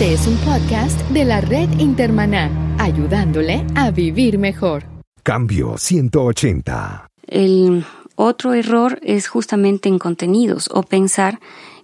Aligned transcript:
Este 0.00 0.14
es 0.14 0.26
un 0.26 0.36
podcast 0.38 0.98
de 1.10 1.26
la 1.26 1.42
red 1.42 1.68
Intermaná, 1.78 2.50
ayudándole 2.78 3.66
a 3.74 3.90
vivir 3.90 4.38
mejor. 4.38 4.84
Cambio 5.22 5.76
180. 5.76 7.06
El 7.26 7.84
otro 8.14 8.54
error 8.54 8.98
es 9.02 9.28
justamente 9.28 9.90
en 9.90 9.98
contenidos 9.98 10.70
o 10.72 10.84
pensar 10.84 11.38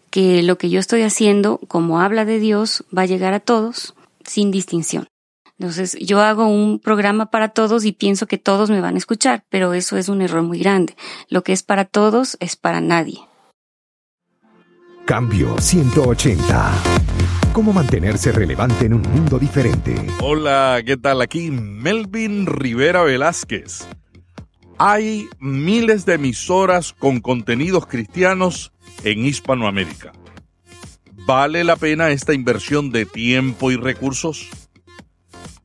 que 0.08 0.42
lo 0.42 0.56
que 0.56 0.70
yo 0.70 0.80
estoy 0.80 1.02
haciendo, 1.02 1.60
como 1.68 2.00
habla 2.00 2.24
de 2.24 2.38
Dios, 2.38 2.86
va 2.96 3.02
a 3.02 3.06
llegar 3.06 3.34
a 3.34 3.40
todos 3.40 3.94
sin 4.24 4.50
distinción. 4.50 5.08
Entonces, 5.58 5.94
yo 6.00 6.22
hago 6.22 6.46
un 6.46 6.78
programa 6.78 7.26
para 7.26 7.50
todos 7.50 7.84
y 7.84 7.92
pienso 7.92 8.26
que 8.26 8.38
todos 8.38 8.70
me 8.70 8.80
van 8.80 8.94
a 8.94 8.98
escuchar, 8.98 9.44
pero 9.50 9.74
eso 9.74 9.98
es 9.98 10.08
un 10.08 10.22
error 10.22 10.42
muy 10.42 10.58
grande. 10.58 10.96
Lo 11.28 11.44
que 11.44 11.52
es 11.52 11.62
para 11.62 11.84
todos 11.84 12.38
es 12.40 12.56
para 12.56 12.80
nadie. 12.80 13.20
Cambio 15.04 15.60
180. 15.60 16.72
¿Cómo 17.56 17.72
mantenerse 17.72 18.32
relevante 18.32 18.84
en 18.84 18.92
un 18.92 19.00
mundo 19.00 19.38
diferente? 19.38 19.94
Hola, 20.20 20.82
¿qué 20.84 20.98
tal? 20.98 21.22
Aquí 21.22 21.50
Melvin 21.50 22.44
Rivera 22.44 23.00
Velázquez. 23.00 23.88
Hay 24.76 25.26
miles 25.40 26.04
de 26.04 26.16
emisoras 26.16 26.92
con 26.92 27.20
contenidos 27.20 27.86
cristianos 27.86 28.74
en 29.04 29.24
Hispanoamérica. 29.24 30.12
¿Vale 31.26 31.64
la 31.64 31.76
pena 31.76 32.10
esta 32.10 32.34
inversión 32.34 32.90
de 32.90 33.06
tiempo 33.06 33.70
y 33.70 33.76
recursos? 33.76 34.50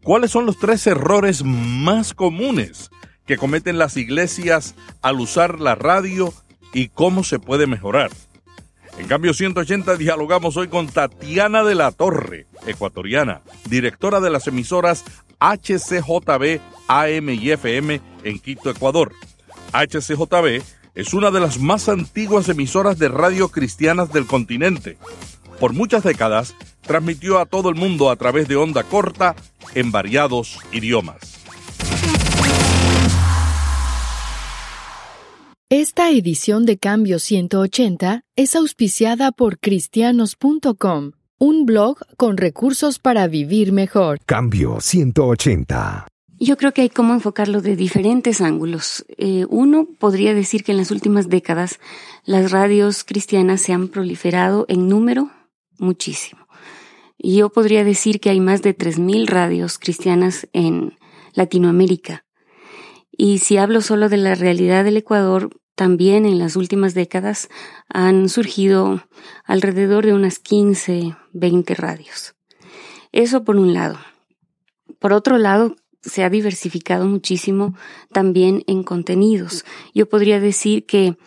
¿Cuáles 0.02 0.32
son 0.32 0.46
los 0.46 0.60
tres 0.60 0.88
errores 0.88 1.44
más 1.44 2.14
comunes 2.14 2.90
que 3.26 3.36
cometen 3.36 3.78
las 3.78 3.98
iglesias 3.98 4.76
al 5.02 5.20
usar 5.20 5.60
la 5.60 5.76
radio 5.76 6.34
y 6.74 6.88
cómo 6.88 7.26
se 7.26 7.38
puede 7.38 7.68
mejorar? 7.68 8.12
En 8.98 9.08
cambio 9.08 9.34
180 9.34 9.96
dialogamos 9.96 10.58
hoy 10.58 10.68
con 10.68 10.88
Tatiana 10.88 11.64
de 11.64 11.76
la 11.76 11.92
Torre, 11.92 12.48
ecuatoriana, 12.68 13.42
directora 13.70 14.20
de 14.20 14.30
las 14.30 14.48
emisoras 14.48 15.04
HCJB, 15.40 16.60
AM 16.88 17.30
y 17.30 17.52
FM 17.52 18.02
en 18.24 18.40
Quito, 18.40 18.70
Ecuador. 18.70 19.14
HCJB 19.74 20.62
es 20.94 21.14
una 21.14 21.32
de 21.32 21.40
las 21.40 21.60
más 21.60 21.90
antiguas 21.90 22.50
emisoras 22.50 23.00
de 23.00 23.08
radio 23.08 23.50
cristianas 23.50 24.12
del 24.12 24.28
continente. 24.28 24.98
Por 25.60 25.74
muchas 25.74 26.04
décadas 26.04 26.56
transmitió 26.82 27.40
a 27.40 27.46
todo 27.46 27.70
el 27.70 27.76
mundo 27.76 28.10
a 28.10 28.16
través 28.18 28.48
de 28.48 28.56
onda 28.56 28.84
corta 28.84 29.36
en 29.74 29.92
variados 29.92 30.60
idiomas. 30.72 31.41
Esta 35.74 36.10
edición 36.10 36.66
de 36.66 36.78
Cambio 36.78 37.18
180 37.18 38.26
es 38.36 38.58
auspiciada 38.58 39.32
por 39.32 39.58
cristianos.com, 39.58 41.14
un 41.40 41.66
blog 41.66 41.98
con 42.18 42.36
recursos 42.36 43.00
para 43.00 43.26
vivir 43.28 43.72
mejor. 43.72 44.20
Cambio 44.26 44.82
180. 44.82 46.08
Yo 46.42 46.58
creo 46.58 46.74
que 46.74 46.82
hay 46.82 46.90
cómo 46.90 47.14
enfocarlo 47.14 47.62
de 47.62 47.78
diferentes 47.78 48.42
ángulos. 48.42 49.06
Eh, 49.18 49.46
uno 49.48 49.88
podría 49.98 50.34
decir 50.34 50.66
que 50.66 50.74
en 50.74 50.78
las 50.78 50.92
últimas 50.92 51.30
décadas 51.30 51.80
las 52.26 52.52
radios 52.52 53.06
cristianas 53.06 53.62
se 53.62 53.72
han 53.72 53.88
proliferado 53.88 54.66
en 54.68 54.90
número 54.90 55.32
muchísimo. 55.80 56.48
Y 57.18 57.38
yo 57.38 57.50
podría 57.50 57.86
decir 57.86 58.20
que 58.20 58.30
hay 58.30 58.42
más 58.42 58.62
de 58.62 58.78
3.000 58.78 59.26
radios 59.26 59.80
cristianas 59.80 60.50
en 60.52 60.98
Latinoamérica. 61.34 62.26
Y 63.14 63.38
si 63.38 63.56
hablo 63.56 63.80
solo 63.80 64.10
de 64.10 64.18
la 64.18 64.36
realidad 64.36 64.84
del 64.84 64.98
Ecuador, 64.98 65.61
también 65.82 66.28
en 66.28 66.38
las 66.38 66.58
últimas 66.58 66.94
décadas 66.94 67.50
han 67.90 68.30
surgido 68.30 69.02
alrededor 69.46 70.06
de 70.06 70.14
unas 70.14 70.38
15, 70.38 71.16
20 71.34 71.74
radios. 71.74 72.36
Eso 73.12 73.44
por 73.44 73.56
un 73.56 73.74
lado. 73.74 73.98
Por 75.00 75.12
otro 75.12 75.40
lado, 75.40 75.76
se 76.04 76.24
ha 76.24 76.30
diversificado 76.30 77.06
muchísimo 77.06 77.76
también 78.14 78.64
en 78.68 78.84
contenidos. 78.84 79.66
Yo 79.96 80.08
podría 80.08 80.40
decir 80.40 80.86
que 80.86 81.18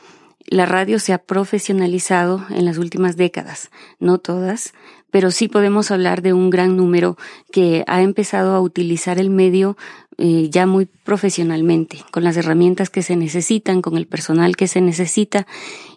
la 0.47 0.67
radio 0.67 1.01
se 1.01 1.13
ha 1.13 1.19
profesionalizado 1.19 2.47
en 2.51 2.65
las 2.65 2.79
últimas 2.79 3.17
décadas, 3.17 3.73
no 3.99 4.19
todas, 4.19 4.73
pero 5.15 5.31
sí 5.31 5.47
podemos 5.47 5.93
hablar 5.93 6.23
de 6.23 6.33
un 6.33 6.51
gran 6.51 6.77
número 6.77 7.17
que 7.53 7.85
ha 7.87 8.03
empezado 8.03 8.57
a 8.57 8.61
utilizar 8.61 9.21
el 9.21 9.31
medio 9.31 9.77
eh, 10.19 10.49
ya 10.51 10.67
muy 10.67 10.87
profesionalmente, 10.87 11.99
con 12.11 12.25
las 12.25 12.37
herramientas 12.37 12.91
que 12.91 13.03
se 13.03 13.15
necesitan, 13.15 13.81
con 13.81 13.97
el 13.97 14.09
personal 14.09 14.57
que 14.57 14.67
se 14.67 14.81
necesita 14.81 15.47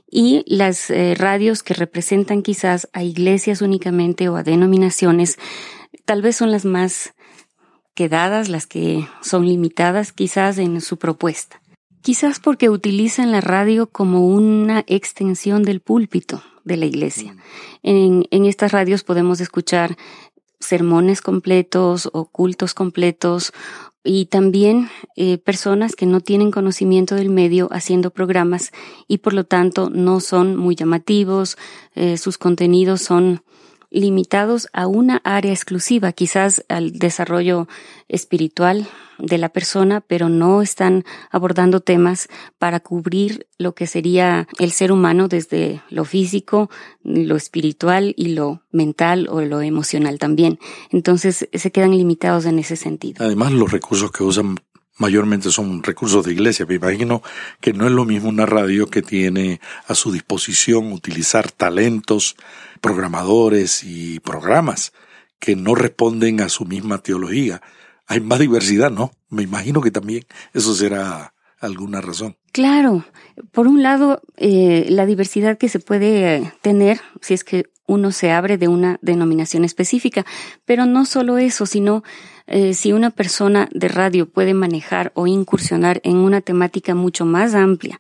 y 0.08 0.44
las 0.46 0.92
eh, 0.92 1.16
radios 1.18 1.64
que 1.64 1.74
representan 1.74 2.44
quizás 2.44 2.90
a 2.94 3.02
iglesias 3.02 3.64
únicamente 3.64 4.30
o 4.30 4.36
a 4.36 4.44
denominaciones, 4.44 5.40
tal 6.06 6.22
vez 6.22 6.36
son 6.36 6.52
las 6.52 6.66
más 6.66 7.16
quedadas, 7.96 8.50
las 8.50 8.68
que 8.68 9.08
son 9.24 9.48
limitadas 9.48 10.12
quizás 10.12 10.60
en 10.60 10.80
su 10.80 10.98
propuesta. 10.98 11.60
Quizás 12.04 12.40
porque 12.40 12.70
utilizan 12.70 13.32
la 13.32 13.42
radio 13.42 13.88
como 13.88 14.28
una 14.28 14.84
extensión 14.86 15.64
del 15.64 15.80
púlpito, 15.80 16.44
de 16.68 16.78
la 16.78 16.86
iglesia. 16.86 17.36
En, 17.82 18.28
en 18.32 18.46
estas 18.46 18.72
radios 18.72 19.04
podemos 19.04 19.42
escuchar 19.42 19.98
sermones 20.60 21.22
completos 21.22 22.10
o 22.14 22.26
cultos 22.26 22.74
completos 22.74 23.54
y 24.04 24.26
también 24.26 24.90
eh, 25.16 25.38
personas 25.38 25.96
que 25.96 26.06
no 26.06 26.22
tienen 26.22 26.52
conocimiento 26.52 27.16
del 27.16 27.30
medio 27.30 27.68
haciendo 27.72 28.12
programas 28.12 28.72
y 29.08 29.20
por 29.20 29.34
lo 29.34 29.44
tanto 29.44 29.90
no 29.90 30.20
son 30.20 30.56
muy 30.56 30.76
llamativos, 30.76 31.58
eh, 31.94 32.18
sus 32.18 32.38
contenidos 32.38 33.02
son 33.02 33.44
limitados 33.90 34.68
a 34.74 34.88
una 34.88 35.22
área 35.24 35.52
exclusiva, 35.52 36.12
quizás 36.12 36.66
al 36.70 36.94
desarrollo 36.94 37.68
espiritual 38.08 38.88
de 39.18 39.38
la 39.38 39.50
persona, 39.50 40.02
pero 40.02 40.30
no 40.30 40.62
están 40.62 41.04
abordando 41.32 41.80
temas 41.80 42.28
para 42.60 42.80
cubrir 42.80 43.48
lo 43.58 43.74
que 43.74 43.88
sería 43.88 44.48
el 44.60 44.72
ser 44.72 44.92
humano 44.92 45.28
desde 45.28 45.82
lo 45.90 46.06
físico, 46.06 46.70
lo 47.04 47.36
espiritual 47.36 48.14
y 48.16 48.30
lo 48.30 48.62
mental 48.72 49.28
o 49.30 49.42
lo 49.42 49.62
emocional 49.62 50.20
también. 50.20 50.60
Entonces 50.92 51.50
se 51.52 51.72
quedan 51.72 51.98
limitados 51.98 52.46
en 52.46 52.60
ese 52.60 52.76
sentido. 52.76 53.26
Además, 53.26 53.52
los 53.52 53.72
recursos 53.72 54.12
que 54.12 54.24
usan 54.24 54.58
mayormente 54.98 55.52
son 55.52 55.84
recursos 55.84 56.26
de 56.26 56.34
iglesia. 56.34 56.66
Me 56.66 56.76
imagino 56.76 57.22
que 57.62 57.74
no 57.74 57.86
es 57.86 57.92
lo 57.92 58.06
mismo 58.06 58.30
una 58.30 58.46
radio 58.46 58.88
que 58.88 59.02
tiene 59.02 59.62
a 59.88 59.96
su 59.96 60.12
disposición 60.12 60.92
utilizar 60.92 61.52
talentos, 61.52 62.36
programadores 62.82 63.84
y 63.84 64.20
programas 64.20 64.94
que 65.40 65.56
no 65.56 65.76
responden 65.76 66.42
a 66.42 66.50
su 66.50 66.66
misma 66.66 66.98
teología. 67.00 67.62
Hay 68.08 68.22
más 68.22 68.40
diversidad, 68.40 68.92
¿no? 68.92 69.12
Me 69.30 69.44
imagino 69.44 69.82
que 69.82 69.92
también 69.92 70.26
eso 70.54 70.74
será 70.74 71.34
alguna 71.60 72.02
razón. 72.02 72.38
Claro, 72.52 73.06
por 73.52 73.68
un 73.68 73.84
lado, 73.84 74.22
eh, 74.38 74.88
la 74.90 75.06
diversidad 75.06 75.58
que 75.58 75.70
se 75.70 75.80
puede 75.80 76.54
tener 76.62 77.02
si 77.22 77.34
es 77.34 77.44
que 77.44 77.66
uno 77.88 78.12
se 78.12 78.32
abre 78.32 78.58
de 78.58 78.68
una 78.68 79.00
denominación 79.02 79.64
específica, 79.64 80.26
pero 80.66 80.86
no 80.86 81.06
solo 81.06 81.38
eso, 81.38 81.66
sino 81.66 82.04
eh, 82.48 82.74
si 82.74 82.94
una 82.94 83.10
persona 83.10 83.68
de 83.74 83.90
radio 83.90 84.26
puede 84.26 84.54
manejar 84.54 85.12
o 85.16 85.28
incursionar 85.28 86.00
en 86.04 86.16
una 86.18 86.40
temática 86.40 86.96
mucho 86.96 87.26
más 87.26 87.54
amplia, 87.54 88.00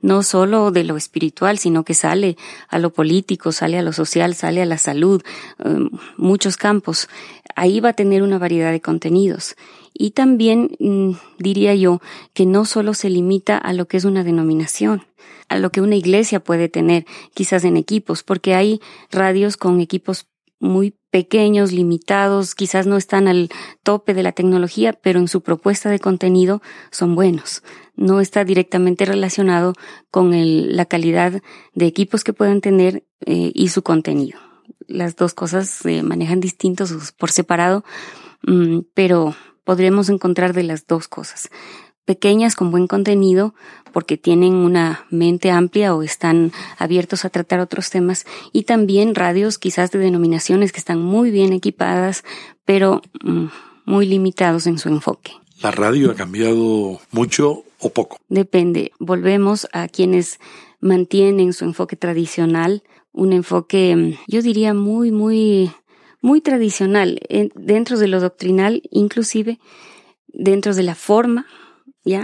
no 0.00 0.22
solo 0.22 0.70
de 0.70 0.84
lo 0.84 0.96
espiritual, 0.96 1.58
sino 1.58 1.84
que 1.84 1.94
sale 1.94 2.36
a 2.68 2.78
lo 2.78 2.92
político, 2.92 3.50
sale 3.50 3.76
a 3.76 3.82
lo 3.82 3.92
social, 3.92 4.36
sale 4.36 4.62
a 4.62 4.66
la 4.66 4.78
salud, 4.78 5.22
eh, 5.64 5.88
muchos 6.16 6.56
campos, 6.56 7.08
ahí 7.56 7.80
va 7.80 7.90
a 7.90 7.94
tener 7.94 8.22
una 8.22 8.38
variedad 8.38 8.70
de 8.70 8.80
contenidos. 8.80 9.56
Y 9.92 10.12
también 10.12 10.70
mm, 10.78 11.12
diría 11.38 11.74
yo 11.74 12.00
que 12.34 12.46
no 12.46 12.64
solo 12.64 12.94
se 12.94 13.10
limita 13.10 13.58
a 13.58 13.72
lo 13.72 13.88
que 13.88 13.96
es 13.96 14.04
una 14.04 14.22
denominación, 14.22 15.06
a 15.48 15.58
lo 15.58 15.70
que 15.70 15.80
una 15.80 15.96
iglesia 15.96 16.38
puede 16.38 16.68
tener, 16.68 17.04
quizás 17.34 17.64
en 17.64 17.76
equipos, 17.76 18.22
porque 18.22 18.54
hay 18.54 18.80
radios 19.10 19.56
con 19.56 19.80
equipos 19.80 20.28
muy 20.60 20.96
pequeños, 21.10 21.72
limitados, 21.72 22.54
quizás 22.54 22.86
no 22.86 22.96
están 22.96 23.28
al 23.28 23.48
tope 23.82 24.14
de 24.14 24.22
la 24.22 24.32
tecnología, 24.32 24.92
pero 24.92 25.20
en 25.20 25.28
su 25.28 25.42
propuesta 25.42 25.90
de 25.90 26.00
contenido 26.00 26.60
son 26.90 27.14
buenos. 27.14 27.62
No 27.96 28.20
está 28.20 28.44
directamente 28.44 29.04
relacionado 29.04 29.74
con 30.10 30.32
la 30.76 30.86
calidad 30.86 31.40
de 31.74 31.86
equipos 31.86 32.24
que 32.24 32.32
puedan 32.32 32.60
tener 32.60 33.04
eh, 33.26 33.52
y 33.54 33.68
su 33.68 33.82
contenido. 33.82 34.38
Las 34.86 35.16
dos 35.16 35.34
cosas 35.34 35.68
se 35.68 36.02
manejan 36.02 36.40
distintos 36.40 37.12
por 37.12 37.30
separado, 37.30 37.84
mm, 38.46 38.80
pero 38.94 39.34
podremos 39.64 40.08
encontrar 40.08 40.52
de 40.54 40.62
las 40.62 40.86
dos 40.86 41.08
cosas 41.08 41.50
pequeñas 42.08 42.56
con 42.56 42.70
buen 42.70 42.86
contenido 42.86 43.54
porque 43.92 44.16
tienen 44.16 44.54
una 44.54 45.04
mente 45.10 45.50
amplia 45.50 45.94
o 45.94 46.02
están 46.02 46.52
abiertos 46.78 47.26
a 47.26 47.28
tratar 47.28 47.60
otros 47.60 47.90
temas 47.90 48.24
y 48.50 48.62
también 48.62 49.14
radios 49.14 49.58
quizás 49.58 49.90
de 49.90 49.98
denominaciones 49.98 50.72
que 50.72 50.78
están 50.78 51.02
muy 51.02 51.30
bien 51.30 51.52
equipadas 51.52 52.24
pero 52.64 53.02
mm, 53.22 53.48
muy 53.84 54.06
limitados 54.06 54.66
en 54.66 54.78
su 54.78 54.88
enfoque. 54.88 55.32
¿La 55.62 55.70
radio 55.70 56.10
ha 56.10 56.14
cambiado 56.14 56.98
mucho 57.10 57.64
o 57.78 57.90
poco? 57.90 58.16
Depende. 58.30 58.92
Volvemos 58.98 59.68
a 59.74 59.86
quienes 59.86 60.40
mantienen 60.80 61.52
su 61.52 61.66
enfoque 61.66 61.96
tradicional, 61.96 62.84
un 63.12 63.34
enfoque, 63.34 63.94
mm, 63.94 64.14
yo 64.28 64.40
diría, 64.40 64.72
muy, 64.72 65.10
muy 65.12 65.70
muy 66.20 66.40
tradicional, 66.40 67.20
dentro 67.54 67.98
de 67.98 68.08
lo 68.08 68.18
doctrinal, 68.18 68.82
inclusive 68.90 69.60
dentro 70.26 70.74
de 70.74 70.82
la 70.82 70.94
forma, 70.94 71.46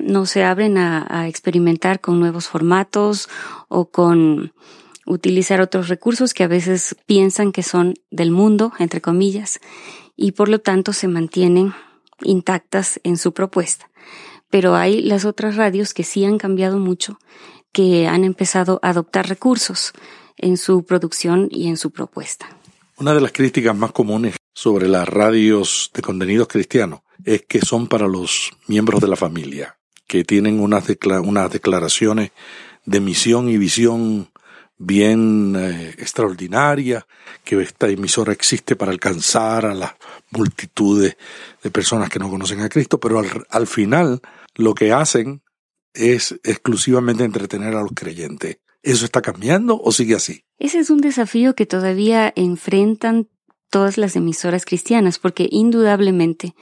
no 0.02 0.26
se 0.26 0.44
abren 0.44 0.78
a, 0.78 1.28
experimentar 1.28 2.00
con 2.00 2.18
nuevos 2.20 2.48
formatos 2.48 3.28
o 3.68 3.90
con 3.90 4.52
utilizar 5.06 5.60
otros 5.60 5.88
recursos 5.88 6.32
que 6.32 6.44
a 6.44 6.48
veces 6.48 6.96
piensan 7.06 7.52
que 7.52 7.62
son 7.62 7.94
del 8.10 8.30
mundo, 8.30 8.72
entre 8.78 9.00
comillas, 9.00 9.60
y 10.16 10.32
por 10.32 10.48
lo 10.48 10.60
tanto 10.60 10.92
se 10.92 11.08
mantienen 11.08 11.74
intactas 12.22 13.00
en 13.04 13.18
su 13.18 13.32
propuesta. 13.32 13.90
Pero 14.50 14.74
hay 14.76 15.02
las 15.02 15.24
otras 15.24 15.56
radios 15.56 15.92
que 15.92 16.04
sí 16.04 16.24
han 16.24 16.38
cambiado 16.38 16.78
mucho, 16.78 17.18
que 17.72 18.06
han 18.06 18.24
empezado 18.24 18.78
a 18.82 18.90
adoptar 18.90 19.28
recursos 19.28 19.92
en 20.36 20.56
su 20.56 20.84
producción 20.84 21.48
y 21.50 21.68
en 21.68 21.76
su 21.76 21.90
propuesta. 21.90 22.46
Una 22.96 23.12
de 23.12 23.20
las 23.20 23.32
críticas 23.32 23.76
más 23.76 23.92
comunes 23.92 24.36
sobre 24.54 24.88
las 24.88 25.08
radios 25.08 25.90
de 25.92 26.02
contenidos 26.02 26.48
cristianos 26.48 27.00
es 27.24 27.42
que 27.42 27.60
son 27.60 27.88
para 27.88 28.06
los 28.06 28.52
miembros 28.66 29.00
de 29.00 29.08
la 29.08 29.16
familia, 29.16 29.76
que 30.06 30.24
tienen 30.24 30.60
unas, 30.60 30.84
unas 31.22 31.50
declaraciones 31.50 32.30
de 32.84 33.00
misión 33.00 33.48
y 33.48 33.58
visión 33.58 34.30
bien 34.76 35.54
eh, 35.56 35.94
extraordinaria, 35.98 37.06
que 37.44 37.60
esta 37.60 37.88
emisora 37.88 38.32
existe 38.32 38.76
para 38.76 38.92
alcanzar 38.92 39.66
a 39.66 39.74
las 39.74 39.92
multitudes 40.30 41.16
de 41.62 41.70
personas 41.70 42.10
que 42.10 42.18
no 42.18 42.30
conocen 42.30 42.60
a 42.60 42.68
Cristo, 42.68 42.98
pero 42.98 43.18
al, 43.18 43.46
al 43.50 43.66
final 43.66 44.20
lo 44.54 44.74
que 44.74 44.92
hacen 44.92 45.42
es 45.94 46.38
exclusivamente 46.42 47.24
entretener 47.24 47.74
a 47.74 47.82
los 47.82 47.92
creyentes. 47.94 48.58
¿Eso 48.82 49.06
está 49.06 49.22
cambiando 49.22 49.80
o 49.80 49.92
sigue 49.92 50.14
así? 50.14 50.44
Ese 50.58 50.78
es 50.78 50.90
un 50.90 50.98
desafío 50.98 51.54
que 51.54 51.64
todavía 51.64 52.32
enfrentan 52.36 53.28
todas 53.74 53.98
las 53.98 54.14
emisoras 54.14 54.64
cristianas, 54.64 55.18
porque 55.18 55.48
indudablemente 55.50 56.54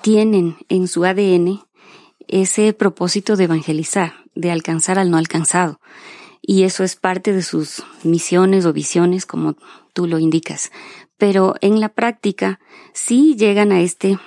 tienen 0.00 0.56
en 0.70 0.88
su 0.88 1.04
ADN 1.04 1.60
ese 2.26 2.72
propósito 2.72 3.36
de 3.36 3.44
evangelizar, 3.44 4.14
de 4.34 4.50
alcanzar 4.50 4.98
al 4.98 5.10
no 5.10 5.18
alcanzado. 5.18 5.78
Y 6.40 6.62
eso 6.62 6.84
es 6.84 6.96
parte 6.96 7.34
de 7.34 7.42
sus 7.42 7.82
misiones 8.02 8.64
o 8.64 8.72
visiones, 8.72 9.26
como 9.26 9.56
tú 9.92 10.06
lo 10.06 10.18
indicas. 10.18 10.72
Pero 11.18 11.54
en 11.60 11.80
la 11.80 11.90
práctica 11.90 12.60
sí 12.94 13.36
llegan 13.36 13.70
a 13.70 13.82
este, 13.82 14.18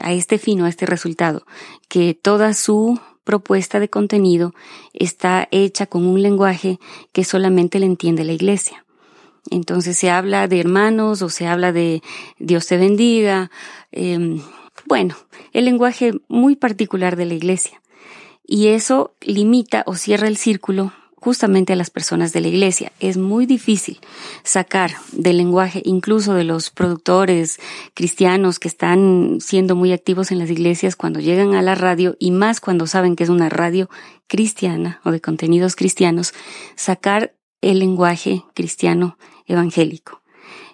a 0.00 0.12
este 0.12 0.38
fino, 0.38 0.66
a 0.66 0.68
este 0.68 0.86
resultado, 0.86 1.44
que 1.88 2.14
toda 2.14 2.54
su 2.54 3.00
propuesta 3.24 3.80
de 3.80 3.90
contenido 3.90 4.54
está 4.92 5.48
hecha 5.50 5.86
con 5.86 6.06
un 6.06 6.22
lenguaje 6.22 6.78
que 7.10 7.24
solamente 7.24 7.80
le 7.80 7.86
entiende 7.86 8.22
la 8.22 8.32
iglesia. 8.32 8.81
Entonces 9.50 9.98
se 9.98 10.10
habla 10.10 10.48
de 10.48 10.60
hermanos 10.60 11.22
o 11.22 11.28
se 11.28 11.46
habla 11.46 11.72
de 11.72 12.02
Dios 12.38 12.66
te 12.66 12.76
bendiga. 12.76 13.50
Em, 13.90 14.40
bueno, 14.86 15.16
el 15.52 15.64
lenguaje 15.64 16.12
muy 16.28 16.56
particular 16.56 17.16
de 17.16 17.26
la 17.26 17.34
iglesia. 17.34 17.80
Y 18.46 18.68
eso 18.68 19.14
limita 19.20 19.82
o 19.86 19.94
cierra 19.94 20.28
el 20.28 20.36
círculo 20.36 20.92
justamente 21.22 21.72
a 21.72 21.76
las 21.76 21.90
personas 21.90 22.32
de 22.32 22.40
la 22.40 22.48
iglesia. 22.48 22.90
Es 22.98 23.16
muy 23.16 23.46
difícil 23.46 24.00
sacar 24.42 24.90
del 25.12 25.36
lenguaje, 25.36 25.80
incluso 25.84 26.34
de 26.34 26.42
los 26.42 26.70
productores 26.70 27.60
cristianos 27.94 28.58
que 28.58 28.66
están 28.66 29.38
siendo 29.40 29.76
muy 29.76 29.92
activos 29.92 30.32
en 30.32 30.40
las 30.40 30.50
iglesias 30.50 30.96
cuando 30.96 31.20
llegan 31.20 31.54
a 31.54 31.62
la 31.62 31.76
radio 31.76 32.16
y 32.18 32.32
más 32.32 32.60
cuando 32.60 32.88
saben 32.88 33.14
que 33.14 33.22
es 33.22 33.30
una 33.30 33.48
radio 33.48 33.88
cristiana 34.26 35.00
o 35.04 35.12
de 35.12 35.20
contenidos 35.20 35.76
cristianos, 35.76 36.34
sacar 36.74 37.36
el 37.60 37.78
lenguaje 37.78 38.42
cristiano 38.54 39.16
evangélico 39.46 40.22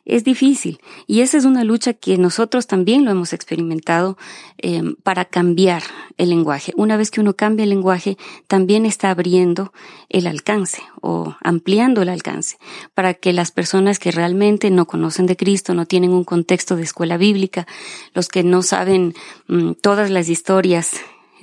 es 0.09 0.25
difícil 0.25 0.81
y 1.07 1.21
esa 1.21 1.37
es 1.37 1.45
una 1.45 1.63
lucha 1.65 1.93
que 1.93 2.17
nosotros 2.17 2.67
también 2.67 3.05
lo 3.05 3.11
hemos 3.11 3.35
experimentado 3.35 4.17
eh, 4.57 4.83
para 5.03 5.27
cambiar 5.27 5.83
el 6.17 6.31
lenguaje. 6.31 6.73
Una 6.77 6.97
vez 6.97 7.11
que 7.11 7.21
uno 7.21 7.37
cambia 7.37 7.65
el 7.65 7.71
lenguaje, 7.71 8.17
también 8.49 8.87
está 8.87 9.11
abriendo 9.11 9.73
el 10.09 10.27
alcance 10.27 10.83
o 11.03 11.37
ampliando 11.43 12.01
el 12.03 12.09
alcance 12.09 12.57
para 12.95 13.15
que 13.15 13.35
las 13.35 13.51
personas 13.51 13.99
que 13.99 14.11
realmente 14.11 14.71
no 14.71 14.87
conocen 14.87 15.27
de 15.27 15.37
Cristo, 15.37 15.75
no 15.75 15.85
tienen 15.85 16.11
un 16.11 16.25
contexto 16.25 16.75
de 16.75 16.85
escuela 16.85 17.19
bíblica, 17.19 17.67
los 18.15 18.29
que 18.29 18.43
no 18.43 18.63
saben 18.63 19.15
mm, 19.47 19.73
todas 19.83 20.11
las 20.11 20.31
historias 20.31 20.93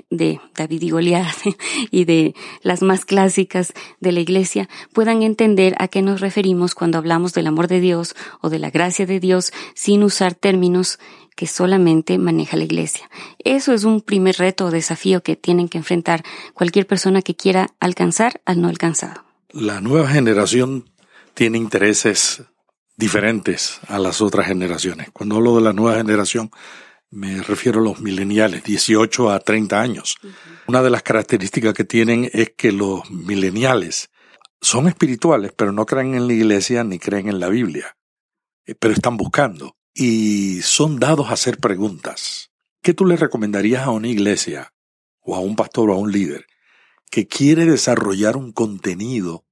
de 0.09 0.39
David 0.56 0.81
y 0.83 0.89
Goliat 0.89 1.36
y 1.92 2.06
de 2.06 2.36
las 2.62 2.81
más 2.81 3.06
clásicas 3.06 3.74
de 4.00 4.12
la 4.12 4.19
iglesia 4.19 4.69
puedan 4.94 5.24
entender 5.24 5.75
a 5.80 5.88
qué 5.88 6.01
nos 6.01 6.21
referimos 6.21 6.75
cuando 6.75 6.97
hablamos 6.97 7.33
del 7.33 7.47
amor 7.47 7.68
de 7.68 7.80
Dios 7.80 8.15
o 8.42 8.50
de 8.50 8.59
la 8.59 8.69
gracia 8.69 9.06
de 9.06 9.19
Dios 9.19 9.51
sin 9.74 10.03
usar 10.03 10.36
términos 10.36 11.00
que 11.36 11.47
solamente 11.47 12.18
maneja 12.18 12.57
la 12.57 12.63
iglesia. 12.63 13.09
Eso 13.39 13.74
es 13.74 13.83
un 13.83 14.01
primer 14.01 14.38
reto 14.38 14.65
o 14.65 14.71
desafío 14.71 15.21
que 15.21 15.36
tienen 15.36 15.68
que 15.68 15.77
enfrentar 15.77 16.24
cualquier 16.53 16.88
persona 16.88 17.21
que 17.21 17.36
quiera 17.36 17.69
alcanzar 17.80 18.42
al 18.45 18.62
no 18.62 18.69
alcanzado. 18.69 19.25
La 19.51 19.81
nueva 19.81 20.09
generación 20.09 20.89
tiene 21.33 21.57
intereses 21.57 22.44
diferentes 22.97 23.80
a 23.88 24.00
las 24.00 24.21
otras 24.21 24.47
generaciones. 24.47 25.09
Cuando 25.12 25.36
hablo 25.36 25.56
de 25.57 25.62
la 25.62 25.74
nueva 25.74 25.97
generación, 25.97 26.51
me 27.16 27.42
refiero 27.42 27.80
a 27.80 27.84
los 27.84 28.02
mileniales, 28.02 28.66
18 28.66 29.32
a 29.32 29.40
30 29.40 29.80
años. 29.80 30.18
Una 30.68 30.84
de 30.84 30.90
las 30.90 31.02
características 31.02 31.74
que 31.74 31.86
tienen 31.86 32.30
es 32.34 32.52
que 32.58 32.74
los 32.74 33.10
mileniales 33.10 34.10
son 34.60 34.90
espirituales, 34.90 35.54
pero 35.56 35.72
no 35.72 35.86
creen 35.86 36.16
en 36.16 36.28
la 36.28 36.34
iglesia 36.34 36.84
ni 36.84 37.00
creen 37.00 37.30
en 37.30 37.40
la 37.40 37.48
Biblia, 37.48 37.96
eh, 38.66 38.76
pero 38.76 38.94
están 38.94 39.16
buscando 39.16 39.78
y 39.94 40.62
son 40.62 41.00
dados 41.00 41.30
a 41.30 41.34
hacer 41.34 41.58
preguntas. 41.58 42.52
¿Qué 42.82 42.94
tú 42.94 43.06
le 43.06 43.16
recomendarías 43.16 43.84
a 43.84 43.92
una 43.92 44.10
iglesia 44.10 44.74
o 45.22 45.38
a 45.38 45.40
un 45.40 45.56
pastor 45.56 45.92
o 45.92 45.94
a 45.94 45.98
un 45.98 46.12
líder 46.12 46.46
que 47.10 47.28
quiere 47.28 47.66
desarrollar 47.66 48.36
un 48.36 48.52
contenido 48.52 49.46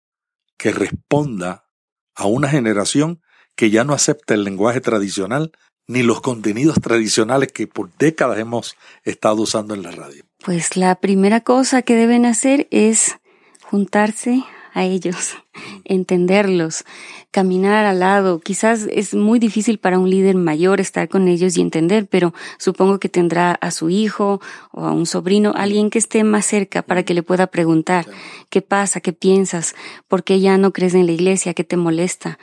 que 0.58 0.72
responda 0.72 1.70
a 2.14 2.26
una 2.26 2.50
generación 2.50 3.22
que 3.56 3.70
ya 3.70 3.86
no 3.86 3.94
acepta 3.94 4.34
el 4.34 4.44
lenguaje 4.44 4.82
tradicional 4.82 5.54
ni 5.88 6.04
los 6.04 6.22
contenidos 6.22 6.80
tradicionales 6.82 7.52
que 7.52 7.68
por 7.68 7.92
décadas 7.98 8.40
hemos 8.40 8.76
estado 9.04 9.42
usando 9.42 9.74
en 9.74 9.84
la 9.84 9.92
radio? 9.92 10.24
Pues 10.44 10.76
la 10.76 10.96
primera 10.96 11.42
cosa 11.42 11.82
que 11.82 11.96
deben 11.96 12.26
hacer 12.26 12.68
es 12.72 13.18
juntarse 13.62 14.44
a 14.74 14.84
ellos, 14.86 15.36
entenderlos, 15.86 16.84
caminar 17.32 17.86
al 17.86 18.00
lado. 18.00 18.40
Quizás 18.40 18.88
es 18.92 19.14
muy 19.14 19.40
difícil 19.40 19.78
para 19.78 20.00
un 20.00 20.10
líder 20.10 20.36
mayor 20.36 20.82
estar 20.82 21.08
con 21.08 21.28
ellos 21.28 21.58
y 21.58 21.62
entender, 21.62 22.08
pero 22.08 22.34
supongo 22.58 23.00
que 23.00 23.08
tendrá 23.08 23.52
a 23.54 23.72
su 23.72 23.90
hijo 23.90 24.42
o 24.72 24.86
a 24.86 24.92
un 24.92 25.06
sobrino, 25.06 25.54
alguien 25.56 25.90
que 25.90 26.00
esté 26.00 26.24
más 26.24 26.46
cerca 26.46 26.82
para 26.82 27.04
que 27.04 27.14
le 27.14 27.24
pueda 27.24 27.48
preguntar 27.48 28.08
qué 28.50 28.62
pasa, 28.62 29.00
qué 29.00 29.14
piensas, 29.14 29.76
por 30.08 30.24
qué 30.24 30.40
ya 30.40 30.58
no 30.58 30.74
crees 30.74 30.96
en 30.96 31.06
la 31.06 31.12
iglesia, 31.12 31.54
qué 31.54 31.64
te 31.64 31.78
molesta 31.78 32.40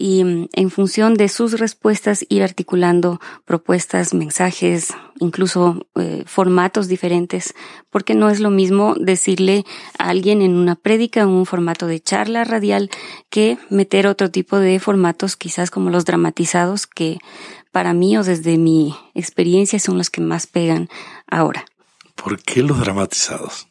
y 0.00 0.24
mm, 0.24 0.48
en 0.54 0.70
función 0.70 1.14
de 1.14 1.28
sus 1.28 1.60
respuestas 1.60 2.24
ir 2.30 2.42
articulando 2.42 3.20
propuestas, 3.44 4.14
mensajes, 4.14 4.94
incluso 5.18 5.86
eh, 5.94 6.24
formatos 6.26 6.88
diferentes, 6.88 7.54
porque 7.90 8.14
no 8.14 8.30
es 8.30 8.40
lo 8.40 8.50
mismo 8.50 8.94
decirle 8.98 9.66
a 9.98 10.08
alguien 10.08 10.40
en 10.40 10.56
una 10.56 10.74
prédica, 10.74 11.20
en 11.20 11.28
un 11.28 11.44
formato 11.44 11.86
de 11.86 12.00
charla 12.00 12.44
radial, 12.44 12.88
que 13.28 13.58
meter 13.68 14.06
otro 14.06 14.30
tipo 14.30 14.58
de 14.58 14.80
formatos, 14.80 15.36
quizás 15.36 15.70
como 15.70 15.90
los 15.90 16.06
dramatizados, 16.06 16.86
que 16.86 17.18
para 17.70 17.92
mí 17.92 18.16
o 18.16 18.24
desde 18.24 18.56
mi 18.56 18.96
experiencia 19.14 19.78
son 19.78 19.98
los 19.98 20.08
que 20.08 20.22
más 20.22 20.46
pegan 20.46 20.88
ahora. 21.26 21.66
¿Por 22.14 22.42
qué 22.42 22.62
los 22.62 22.80
dramatizados? 22.80 23.69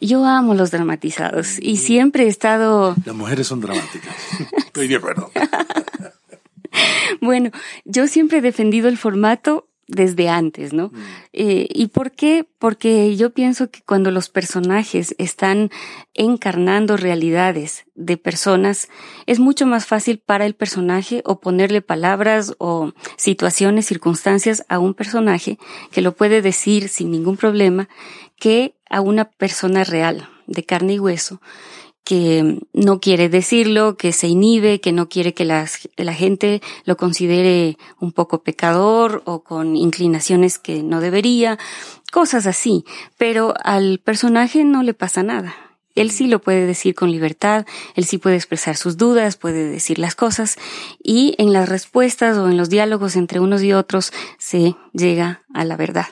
Yo 0.00 0.24
amo 0.24 0.54
los 0.54 0.70
dramatizados 0.70 1.58
y 1.60 1.76
siempre 1.76 2.24
he 2.24 2.28
estado... 2.28 2.96
Las 3.04 3.14
mujeres 3.14 3.46
son 3.46 3.60
dramáticas. 3.60 4.14
Estoy 4.56 4.88
de 4.88 4.96
acuerdo. 4.96 5.30
bueno, 7.20 7.50
yo 7.84 8.06
siempre 8.06 8.38
he 8.38 8.42
defendido 8.42 8.88
el 8.88 8.96
formato 8.96 9.66
desde 9.90 10.28
antes, 10.28 10.72
¿no? 10.72 10.88
Mm. 10.88 10.96
Eh, 11.32 11.68
¿Y 11.68 11.88
por 11.88 12.12
qué? 12.12 12.46
Porque 12.58 13.16
yo 13.16 13.30
pienso 13.30 13.70
que 13.70 13.82
cuando 13.82 14.10
los 14.10 14.28
personajes 14.28 15.14
están 15.18 15.70
encarnando 16.14 16.96
realidades 16.96 17.84
de 17.94 18.16
personas, 18.16 18.88
es 19.26 19.40
mucho 19.40 19.66
más 19.66 19.86
fácil 19.86 20.18
para 20.18 20.46
el 20.46 20.54
personaje 20.54 21.22
o 21.24 21.40
ponerle 21.40 21.82
palabras 21.82 22.54
o 22.58 22.92
situaciones, 23.16 23.86
circunstancias 23.86 24.64
a 24.68 24.78
un 24.78 24.94
personaje 24.94 25.58
que 25.90 26.02
lo 26.02 26.12
puede 26.12 26.40
decir 26.40 26.88
sin 26.88 27.10
ningún 27.10 27.36
problema 27.36 27.88
que 28.38 28.74
a 28.90 29.00
una 29.00 29.24
persona 29.24 29.84
real, 29.84 30.28
de 30.46 30.64
carne 30.64 30.94
y 30.94 30.98
hueso, 30.98 31.40
que 32.04 32.58
no 32.72 33.00
quiere 33.00 33.28
decirlo, 33.28 33.96
que 33.96 34.12
se 34.12 34.26
inhibe, 34.26 34.80
que 34.80 34.92
no 34.92 35.08
quiere 35.08 35.32
que 35.32 35.44
la, 35.44 35.66
la, 35.96 36.12
gente 36.12 36.60
lo 36.84 36.96
considere 36.96 37.78
un 38.00 38.12
poco 38.12 38.42
pecador 38.42 39.22
o 39.26 39.44
con 39.44 39.76
inclinaciones 39.76 40.58
que 40.58 40.82
no 40.82 41.00
debería, 41.00 41.58
cosas 42.10 42.46
así. 42.46 42.84
Pero 43.16 43.54
al 43.62 44.00
personaje 44.00 44.64
no 44.64 44.82
le 44.82 44.92
pasa 44.92 45.22
nada. 45.22 45.54
Él 46.00 46.10
sí 46.10 46.26
lo 46.26 46.40
puede 46.40 46.66
decir 46.66 46.94
con 46.94 47.10
libertad, 47.10 47.66
él 47.94 48.04
sí 48.04 48.18
puede 48.18 48.36
expresar 48.36 48.76
sus 48.76 48.96
dudas, 48.96 49.36
puede 49.36 49.68
decir 49.68 49.98
las 49.98 50.14
cosas 50.14 50.56
y 51.02 51.34
en 51.38 51.52
las 51.52 51.68
respuestas 51.68 52.36
o 52.38 52.48
en 52.48 52.56
los 52.56 52.70
diálogos 52.70 53.16
entre 53.16 53.40
unos 53.40 53.62
y 53.62 53.72
otros 53.72 54.12
se 54.38 54.76
llega 54.92 55.42
a 55.52 55.64
la 55.64 55.76
verdad 55.76 56.06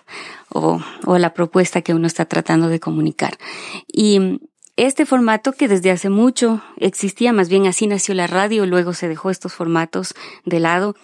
o, 0.50 0.80
o 1.06 1.14
a 1.14 1.18
la 1.18 1.34
propuesta 1.34 1.82
que 1.82 1.94
uno 1.94 2.06
está 2.06 2.24
tratando 2.24 2.68
de 2.68 2.80
comunicar. 2.80 3.38
Y 3.86 4.40
este 4.76 5.06
formato 5.06 5.52
que 5.52 5.68
desde 5.68 5.90
hace 5.90 6.08
mucho 6.08 6.62
existía, 6.76 7.32
más 7.32 7.48
bien 7.48 7.66
así 7.66 7.86
nació 7.86 8.14
la 8.14 8.26
radio, 8.26 8.64
luego 8.66 8.92
se 8.92 9.08
dejó 9.08 9.30
estos 9.30 9.52
formatos 9.52 10.14
de 10.44 10.60
lado 10.60 10.94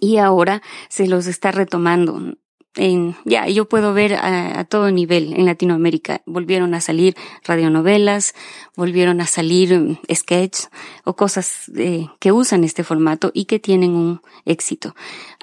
y 0.00 0.18
ahora 0.18 0.62
se 0.88 1.06
los 1.06 1.26
está 1.26 1.50
retomando. 1.50 2.34
En, 2.76 3.16
ya, 3.24 3.48
yo 3.48 3.68
puedo 3.68 3.92
ver 3.94 4.14
a, 4.14 4.64
todo 4.64 4.90
nivel 4.90 5.32
en 5.32 5.46
Latinoamérica. 5.46 6.22
Volvieron 6.24 6.74
a 6.74 6.80
salir 6.80 7.16
radionovelas, 7.44 8.34
volvieron 8.76 9.20
a 9.20 9.26
salir 9.26 9.74
um, 9.74 9.96
sketches 10.12 10.70
o 11.04 11.16
cosas 11.16 11.70
eh, 11.76 12.06
que 12.20 12.30
usan 12.30 12.62
este 12.62 12.84
formato 12.84 13.32
y 13.34 13.46
que 13.46 13.58
tienen 13.58 13.90
un 13.90 14.20
éxito. 14.44 14.94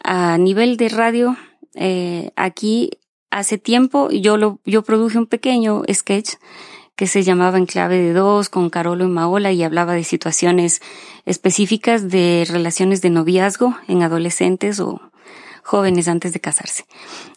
A 0.04 0.38
nivel 0.38 0.78
de 0.78 0.90
radio, 0.90 1.36
eh, 1.76 2.32
aquí 2.38 2.92
hace 3.30 3.58
tiempo 3.58 4.10
yo 4.10 4.38
lo, 4.38 4.60
yo 4.66 4.84
produje 4.84 5.18
un 5.18 5.28
pequeño 5.28 5.84
sketch 5.92 6.36
que 6.96 7.06
se 7.06 7.22
llamaba 7.22 7.60
En 7.60 7.68
clave 7.68 7.98
de 8.00 8.12
dos 8.12 8.50
con 8.50 8.72
Carolo 8.72 9.06
y 9.06 9.10
Maola 9.10 9.52
y 9.52 9.62
hablaba 9.62 9.94
de 9.94 10.04
situaciones 10.04 10.82
específicas 11.26 12.10
de 12.10 12.46
relaciones 12.50 13.02
de 13.02 13.12
noviazgo 13.12 13.78
en 13.88 14.02
adolescentes 14.02 14.80
o 14.80 15.00
jóvenes 15.68 16.08
antes 16.08 16.32
de 16.32 16.40
casarse. 16.40 16.86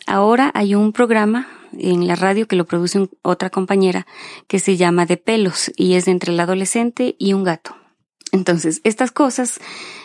Ahora 0.06 0.52
hay 0.54 0.74
un 0.76 0.92
programa 0.92 1.48
en 1.76 2.06
la 2.06 2.14
radio 2.14 2.46
que 2.46 2.56
lo 2.56 2.64
produce 2.64 3.08
otra 3.22 3.50
compañera 3.50 4.06
que 4.46 4.60
se 4.60 4.76
llama 4.76 5.04
De 5.04 5.16
pelos 5.16 5.72
y 5.76 5.94
es 5.94 6.06
entre 6.06 6.32
el 6.32 6.40
adolescente 6.40 7.16
y 7.18 7.32
un 7.32 7.42
gato. 7.42 7.76
Entonces, 8.32 8.80
estas 8.84 9.10
cosas 9.10 9.60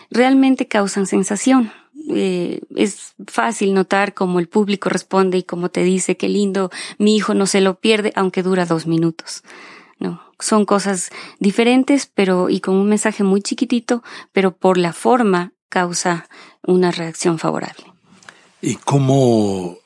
realmente 0.10 0.68
causan 0.68 1.06
sensación. 1.06 1.72
Eh, 2.10 2.62
es 2.76 3.14
fácil 3.28 3.74
notar 3.76 4.16
cómo 4.16 4.40
el 4.40 4.50
público 4.50 4.90
responde 4.90 5.38
y 5.38 5.44
cómo 5.44 5.70
te 5.70 5.84
dice 5.84 6.18
qué 6.18 6.28
lindo, 6.28 6.72
mi 6.98 7.16
hijo 7.16 7.36
no 7.36 7.46
se 7.46 7.62
lo 7.62 7.80
pierde, 7.80 8.12
aunque 8.16 8.42
dura 8.42 8.66
dos 8.66 8.88
minutos. 8.88 9.44
No, 10.00 10.22
son 10.40 10.66
cosas 10.66 11.12
diferentes, 11.40 12.08
pero 12.08 12.50
y 12.50 12.60
con 12.60 12.76
un 12.76 12.90
mensaje 12.90 13.24
muy 13.24 13.42
chiquitito, 13.42 14.04
pero 14.34 14.58
por 14.58 14.78
la 14.78 14.94
forma 14.94 15.54
causa 15.70 16.28
una 16.64 16.92
reacción 16.92 17.38
favorable. 17.38 17.95
¿Y 18.62 18.76
cómo 18.76 19.78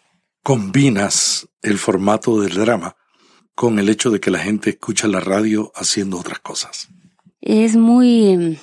combinas 0.43 1.47
el 1.61 1.77
formato 1.77 2.41
del 2.41 2.55
drama 2.55 2.95
con 3.55 3.79
el 3.79 3.89
hecho 3.89 4.09
de 4.09 4.19
que 4.19 4.31
la 4.31 4.39
gente 4.39 4.69
escucha 4.69 5.07
la 5.07 5.19
radio 5.19 5.71
haciendo 5.75 6.17
otras 6.17 6.39
cosas? 6.39 6.89
Es 7.41 7.75
muy 7.75 8.29
em, 8.29 8.57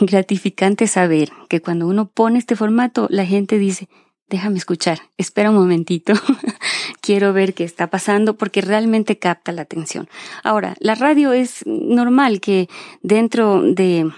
gratificante 0.00 0.86
saber 0.86 1.30
que 1.48 1.60
cuando 1.60 1.86
uno 1.86 2.10
pone 2.10 2.38
este 2.38 2.56
formato, 2.56 3.06
la 3.10 3.24
gente 3.24 3.58
dice, 3.58 3.88
déjame 4.28 4.58
escuchar, 4.58 5.00
espera 5.18 5.50
un 5.50 5.56
momentito, 5.56 6.14
quiero 7.00 7.32
ver 7.32 7.54
qué 7.54 7.64
está 7.64 7.88
pasando 7.88 8.36
porque 8.36 8.60
realmente 8.60 9.18
capta 9.18 9.52
la 9.52 9.62
atención. 9.62 10.08
Ahora, 10.42 10.76
la 10.80 10.94
radio 10.94 11.32
es 11.32 11.64
normal 11.66 12.40
que 12.40 12.68
dentro 13.02 13.62
de 13.62 14.10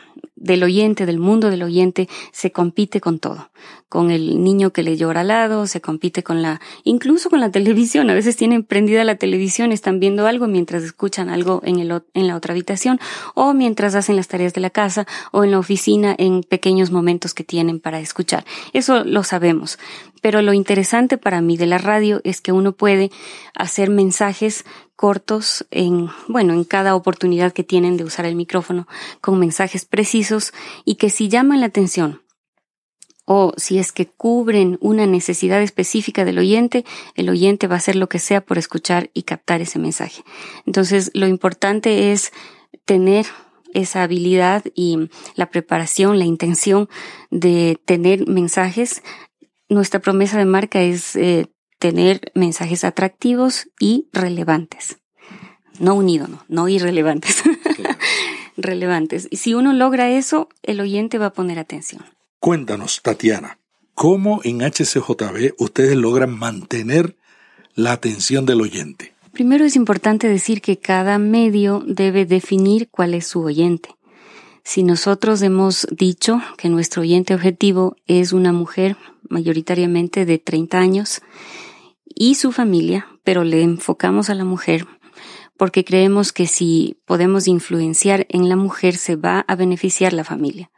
del 0.43 0.65
oyente, 0.65 1.07
del 1.07 1.19
mundo 1.19 1.51
del 1.51 1.63
oyente, 1.63 2.09
se 2.33 2.53
compite 2.53 3.01
con 3.01 3.19
todo. 3.19 3.51
Con 3.89 4.11
el 4.11 4.43
niño 4.43 4.73
que 4.73 4.83
le 4.83 4.97
llora 4.97 5.21
al 5.21 5.29
lado, 5.29 5.67
se 5.67 5.81
compite 5.81 6.23
con 6.23 6.43
la, 6.43 6.61
incluso 6.83 7.31
con 7.31 7.41
la 7.41 7.51
televisión. 7.53 8.11
A 8.11 8.15
veces 8.15 8.37
tienen 8.37 8.65
prendida 8.65 9.05
la 9.05 9.17
televisión, 9.17 9.73
están 9.73 10.01
viendo 10.01 10.27
algo 10.27 10.49
mientras 10.49 10.83
escuchan 10.83 11.31
algo 11.31 11.63
en, 11.65 11.79
el, 11.79 12.03
en 12.15 12.27
la 12.27 12.37
otra 12.37 12.53
habitación, 12.53 12.99
o 13.35 13.55
mientras 13.55 13.95
hacen 13.95 14.17
las 14.17 14.29
tareas 14.29 14.53
de 14.53 14.61
la 14.61 14.71
casa, 14.71 15.07
o 15.31 15.45
en 15.45 15.53
la 15.53 15.59
oficina, 15.59 16.15
en 16.19 16.43
pequeños 16.43 16.91
momentos 16.91 17.35
que 17.35 17.45
tienen 17.45 17.79
para 17.79 18.01
escuchar. 18.01 18.45
Eso 18.73 19.05
lo 19.05 19.23
sabemos. 19.23 19.79
Pero 20.23 20.41
lo 20.41 20.55
interesante 20.55 21.19
para 21.19 21.43
mí 21.43 21.59
de 21.59 21.67
la 21.67 21.77
radio 21.77 22.23
es 22.25 22.41
que 22.41 22.53
uno 22.53 22.73
puede 22.73 23.11
hacer 23.55 23.91
mensajes 23.91 24.65
cortos 24.97 25.67
en, 25.71 26.09
bueno, 26.29 26.55
en 26.55 26.65
cada 26.65 26.95
oportunidad 26.95 27.53
que 27.53 27.65
tienen 27.65 27.99
de 27.99 28.05
usar 28.05 28.25
el 28.25 28.37
micrófono 28.37 28.89
con 29.21 29.39
mensajes 29.39 29.85
precisos 29.85 30.55
y 30.87 30.95
que 30.95 31.11
si 31.11 31.29
llaman 31.29 31.61
la 31.61 31.67
atención 31.67 32.23
o 33.25 33.53
si 33.57 33.79
es 33.79 33.93
que 33.93 34.07
cubren 34.07 34.79
una 34.81 35.07
necesidad 35.07 35.63
específica 35.63 36.25
del 36.25 36.39
oyente, 36.39 36.85
el 37.15 37.29
oyente 37.29 37.67
va 37.67 37.75
a 37.75 37.79
hacer 37.79 37.97
lo 37.97 38.09
que 38.09 38.19
sea 38.19 38.41
por 38.41 38.59
escuchar 38.59 39.11
y 39.15 39.23
captar 39.23 39.61
ese 39.61 39.79
mensaje. 39.79 40.23
Entonces, 40.67 41.11
lo 41.15 41.27
importante 41.27 42.13
es 42.13 42.33
tener 42.85 43.27
esa 43.75 44.03
habilidad 44.03 44.65
y 44.75 45.09
la 45.35 45.51
preparación, 45.51 46.19
la 46.19 46.25
intención 46.25 46.89
de 47.31 47.81
tener 47.85 48.27
mensajes. 48.29 49.03
Nuestra 49.73 50.01
promesa 50.01 50.37
de 50.37 50.45
marca 50.45 50.83
es 50.83 51.17
eh, 51.17 51.47
tener 51.79 52.31
mensajes 52.35 52.85
atractivos 52.85 53.71
y 53.81 54.07
relevantes. 54.13 54.99
No 55.79 55.95
unidos, 55.95 56.29
no, 56.29 56.45
no 56.49 56.69
irrelevantes. 56.69 57.43
relevantes. 58.59 59.29
Y 59.31 59.39
si 59.39 59.55
uno 59.55 59.73
logra 59.73 60.11
eso, 60.11 60.51
el 60.63 60.79
oyente 60.81 61.17
va 61.17 61.27
a 61.27 61.33
poner 61.33 61.59
atención. 61.59 62.05
Cuéntanos, 62.39 63.01
Tatiana, 63.01 63.59
¿cómo 63.95 64.43
en 64.45 64.61
HCJB 64.61 65.55
ustedes 65.57 65.97
logran 65.97 66.39
mantener 66.39 67.17
la 67.75 67.93
atención 67.93 68.45
del 68.45 68.61
oyente? 68.61 69.15
Primero 69.33 69.65
es 69.65 69.75
importante 69.75 70.29
decir 70.29 70.61
que 70.61 70.79
cada 70.79 71.19
medio 71.19 71.83
debe 71.87 72.27
definir 72.27 72.91
cuál 72.91 73.15
es 73.15 73.27
su 73.27 73.41
oyente. 73.41 73.89
Si 74.65 74.83
nosotros 74.83 75.43
hemos 75.43 75.87
dicho 75.91 76.41
que 76.57 76.69
nuestro 76.69 77.03
oyente 77.03 77.35
objetivo 77.35 77.97
es 78.07 78.33
una 78.33 78.53
mujer 78.53 78.97
mayoritariamente 79.29 80.25
de 80.25 80.39
30 80.39 80.79
años 80.79 81.21
y 82.07 82.37
su 82.37 82.53
familia, 82.53 83.09
pero 83.25 83.45
le 83.45 83.63
enfocamos 83.63 84.31
a 84.31 84.35
la 84.35 84.45
mujer 84.45 84.87
porque 85.57 85.85
creemos 85.85 86.33
que 86.33 86.47
si 86.47 86.99
podemos 87.05 87.47
influenciar 87.47 88.27
en 88.29 88.49
la 88.49 88.57
mujer 88.57 88.97
se 88.97 89.17
va 89.17 89.45
a 89.47 89.55
beneficiar 89.55 90.13
la 90.13 90.25
familia. 90.25 90.71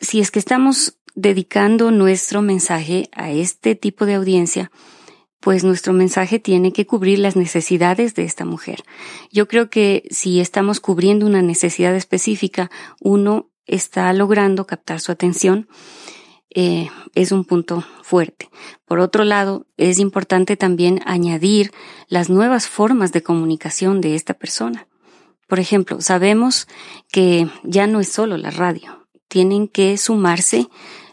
Si 0.00 0.20
es 0.20 0.30
que 0.30 0.38
estamos 0.38 0.98
dedicando 1.14 1.90
nuestro 1.90 2.42
mensaje 2.42 3.08
a 3.12 3.30
este 3.30 3.74
tipo 3.74 4.06
de 4.06 4.14
audiencia, 4.14 4.72
pues 5.42 5.64
nuestro 5.64 5.92
mensaje 5.92 6.38
tiene 6.38 6.72
que 6.72 6.86
cubrir 6.86 7.18
las 7.18 7.34
necesidades 7.34 8.14
de 8.14 8.22
esta 8.22 8.44
mujer. 8.44 8.84
Yo 9.32 9.48
creo 9.48 9.70
que 9.70 10.04
si 10.10 10.40
estamos 10.40 10.78
cubriendo 10.78 11.26
una 11.26 11.42
necesidad 11.42 11.96
específica, 11.96 12.70
uno 13.00 13.50
está 13.66 14.12
logrando 14.12 14.66
captar 14.66 15.00
su 15.00 15.10
atención 15.10 15.68
eh, 16.54 16.90
es 17.14 17.32
un 17.32 17.44
punto 17.44 17.82
fuerte. 18.02 18.50
Por 18.84 19.00
otro 19.00 19.24
lado, 19.24 19.66
es 19.78 19.98
importante 19.98 20.56
también 20.56 21.00
añadir 21.06 21.72
las 22.08 22.30
nuevas 22.30 22.68
formas 22.68 23.10
de 23.10 23.22
comunicación 23.22 24.00
de 24.00 24.14
esta 24.14 24.34
persona. 24.34 24.86
Por 25.48 25.58
ejemplo, 25.58 26.00
sabemos 26.00 26.68
que 27.10 27.48
ya 27.64 27.88
no 27.88 28.00
es 28.00 28.08
solo 28.08 28.36
la 28.36 28.50
radio, 28.50 29.08
tienen 29.28 29.66
que 29.66 29.96
sumarse 29.98 30.68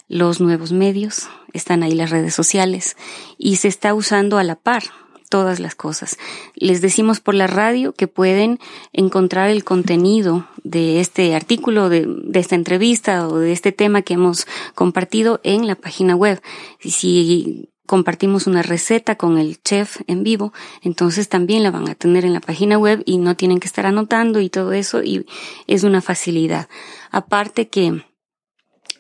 los 0.09 0.41
nuevos 0.41 0.73
medios, 0.73 1.29
están 1.53 1.83
ahí 1.83 1.93
las 1.93 2.09
redes 2.09 2.33
sociales 2.33 2.97
y 3.37 3.55
se 3.57 3.69
está 3.69 3.93
usando 3.93 4.37
a 4.37 4.43
la 4.43 4.55
par 4.55 4.83
todas 5.29 5.59
las 5.59 5.75
cosas. 5.75 6.17
Les 6.55 6.81
decimos 6.81 7.19
por 7.19 7.35
la 7.35 7.47
radio 7.47 7.93
que 7.93 8.07
pueden 8.07 8.59
encontrar 8.91 9.49
el 9.49 9.63
contenido 9.63 10.47
de 10.63 10.99
este 10.99 11.35
artículo, 11.35 11.87
de, 11.87 12.07
esta 12.33 12.55
entrevista 12.55 13.27
o 13.27 13.37
de 13.37 13.51
este 13.51 13.71
tema 13.71 14.01
que 14.01 14.15
hemos 14.15 14.47
compartido 14.75 15.39
en 15.43 15.67
la 15.67 15.75
página 15.75 16.15
web. 16.15 16.41
Si 16.79 17.69
compartimos 17.85 18.47
una 18.47 18.63
receta 18.63 19.15
con 19.15 19.37
el 19.37 19.61
chef 19.61 20.01
en 20.07 20.23
vivo, 20.23 20.51
entonces 20.81 21.29
también 21.29 21.63
la 21.63 21.71
van 21.71 21.87
a 21.89 21.95
tener 21.95 22.25
en 22.25 22.33
la 22.33 22.41
página 22.41 22.77
web 22.77 23.03
y 23.05 23.17
no 23.17 23.35
tienen 23.35 23.59
que 23.59 23.67
estar 23.67 23.85
anotando 23.85 24.41
y 24.41 24.49
todo 24.49 24.73
eso 24.73 25.03
y 25.03 25.27
es 25.67 25.83
una 25.83 26.01
facilidad. 26.01 26.69
Aparte 27.11 27.69
que 27.69 28.03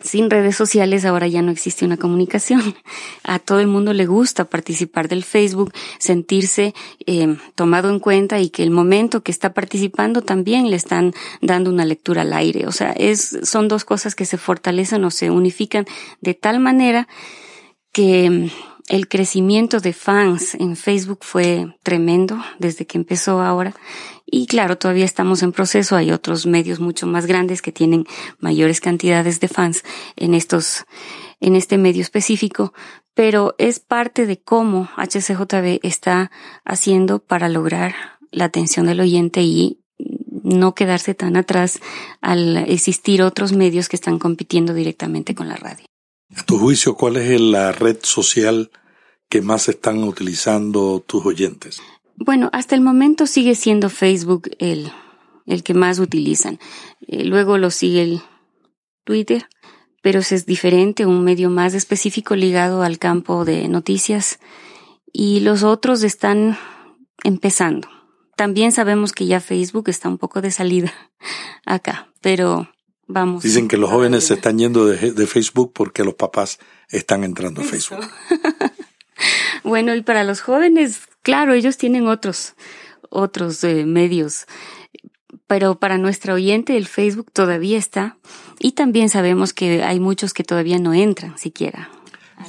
sin 0.01 0.29
redes 0.29 0.55
sociales 0.55 1.05
ahora 1.05 1.27
ya 1.27 1.41
no 1.41 1.51
existe 1.51 1.85
una 1.85 1.97
comunicación. 1.97 2.75
A 3.23 3.39
todo 3.39 3.59
el 3.59 3.67
mundo 3.67 3.93
le 3.93 4.05
gusta 4.05 4.45
participar 4.45 5.07
del 5.07 5.23
Facebook, 5.23 5.73
sentirse 5.97 6.73
eh, 7.05 7.37
tomado 7.55 7.89
en 7.89 7.99
cuenta 7.99 8.39
y 8.39 8.49
que 8.49 8.63
el 8.63 8.71
momento 8.71 9.21
que 9.21 9.31
está 9.31 9.53
participando 9.53 10.21
también 10.21 10.69
le 10.69 10.75
están 10.75 11.13
dando 11.41 11.69
una 11.69 11.85
lectura 11.85 12.21
al 12.21 12.33
aire. 12.33 12.67
O 12.67 12.71
sea, 12.71 12.91
es, 12.91 13.39
son 13.43 13.67
dos 13.67 13.85
cosas 13.85 14.15
que 14.15 14.25
se 14.25 14.37
fortalecen 14.37 15.03
o 15.03 15.11
se 15.11 15.29
unifican 15.31 15.85
de 16.21 16.33
tal 16.33 16.59
manera 16.59 17.07
que 17.91 18.49
el 18.89 19.07
crecimiento 19.07 19.79
de 19.79 19.93
fans 19.93 20.55
en 20.55 20.75
Facebook 20.75 21.19
fue 21.21 21.77
tremendo 21.83 22.43
desde 22.57 22.87
que 22.87 22.97
empezó 22.97 23.39
ahora. 23.39 23.75
Y 24.25 24.47
claro, 24.47 24.77
todavía 24.77 25.05
estamos 25.05 25.43
en 25.43 25.51
proceso. 25.51 25.95
Hay 25.95 26.11
otros 26.11 26.47
medios 26.47 26.79
mucho 26.79 27.05
más 27.05 27.27
grandes 27.27 27.61
que 27.61 27.71
tienen 27.71 28.05
mayores 28.39 28.81
cantidades 28.81 29.39
de 29.39 29.47
fans 29.47 29.83
en 30.15 30.33
estos, 30.33 30.85
en 31.39 31.55
este 31.55 31.77
medio 31.77 32.01
específico. 32.01 32.73
Pero 33.13 33.53
es 33.59 33.79
parte 33.79 34.25
de 34.25 34.41
cómo 34.41 34.89
HCJB 34.97 35.79
está 35.83 36.31
haciendo 36.65 37.19
para 37.19 37.47
lograr 37.47 37.93
la 38.31 38.45
atención 38.45 38.87
del 38.87 39.01
oyente 39.01 39.41
y 39.41 39.81
no 40.43 40.73
quedarse 40.73 41.13
tan 41.13 41.37
atrás 41.37 41.79
al 42.21 42.57
existir 42.57 43.21
otros 43.21 43.53
medios 43.53 43.87
que 43.87 43.97
están 43.97 44.17
compitiendo 44.17 44.73
directamente 44.73 45.35
con 45.35 45.47
la 45.47 45.57
radio. 45.57 45.88
A 46.35 46.43
tu 46.43 46.59
juicio, 46.59 46.95
¿cuál 46.95 47.17
es 47.17 47.41
la 47.41 47.71
red 47.71 47.97
social 48.03 48.71
que 49.29 49.41
más 49.41 49.67
están 49.69 50.03
utilizando 50.03 51.03
tus 51.05 51.25
oyentes? 51.25 51.81
Bueno, 52.15 52.49
hasta 52.53 52.75
el 52.75 52.81
momento 52.81 53.25
sigue 53.25 53.55
siendo 53.55 53.89
Facebook 53.89 54.49
el, 54.59 54.91
el 55.45 55.63
que 55.63 55.73
más 55.73 55.99
utilizan. 55.99 56.59
Eh, 57.07 57.23
luego 57.23 57.57
lo 57.57 57.71
sigue 57.71 58.03
el 58.03 58.21
Twitter, 59.05 59.47
pero 60.01 60.19
es 60.19 60.45
diferente, 60.45 61.05
un 61.05 61.23
medio 61.23 61.49
más 61.49 61.73
específico 61.73 62.35
ligado 62.35 62.83
al 62.83 62.99
campo 62.99 63.45
de 63.45 63.67
noticias 63.67 64.39
y 65.11 65.39
los 65.39 65.63
otros 65.63 66.03
están 66.03 66.57
empezando. 67.23 67.89
También 68.35 68.71
sabemos 68.71 69.11
que 69.11 69.25
ya 69.25 69.39
Facebook 69.39 69.89
está 69.89 70.07
un 70.07 70.17
poco 70.17 70.41
de 70.41 70.51
salida 70.51 70.93
acá, 71.65 72.13
pero 72.21 72.69
vamos. 73.09 73.43
Dicen 73.43 73.67
que 73.67 73.75
los 73.75 73.89
jóvenes 73.89 74.23
se 74.23 74.35
están 74.35 74.57
yendo 74.57 74.85
de, 74.85 75.27
Facebook 75.27 75.73
porque 75.73 76.05
los 76.05 76.13
papás 76.13 76.59
están 76.87 77.25
entrando 77.25 77.61
a 77.61 77.65
Facebook. 77.65 77.99
bueno, 79.65 79.93
y 79.93 80.01
para 80.01 80.23
los 80.23 80.39
jóvenes, 80.39 81.01
claro, 81.21 81.53
ellos 81.53 81.77
tienen 81.77 82.07
otros, 82.07 82.53
otros 83.09 83.61
eh, 83.65 83.85
medios 83.85 84.45
pero 85.49 85.79
para 85.79 85.97
nuestra 85.97 86.35
oyente 86.35 86.77
el 86.77 86.85
Facebook 86.85 87.31
todavía 87.33 87.79
está 87.79 88.19
y 88.59 88.73
también 88.73 89.09
sabemos 89.09 89.51
que 89.51 89.81
hay 89.81 89.99
muchos 89.99 90.31
que 90.31 90.43
todavía 90.43 90.77
no 90.77 90.93
entran 90.93 91.39
siquiera. 91.39 91.89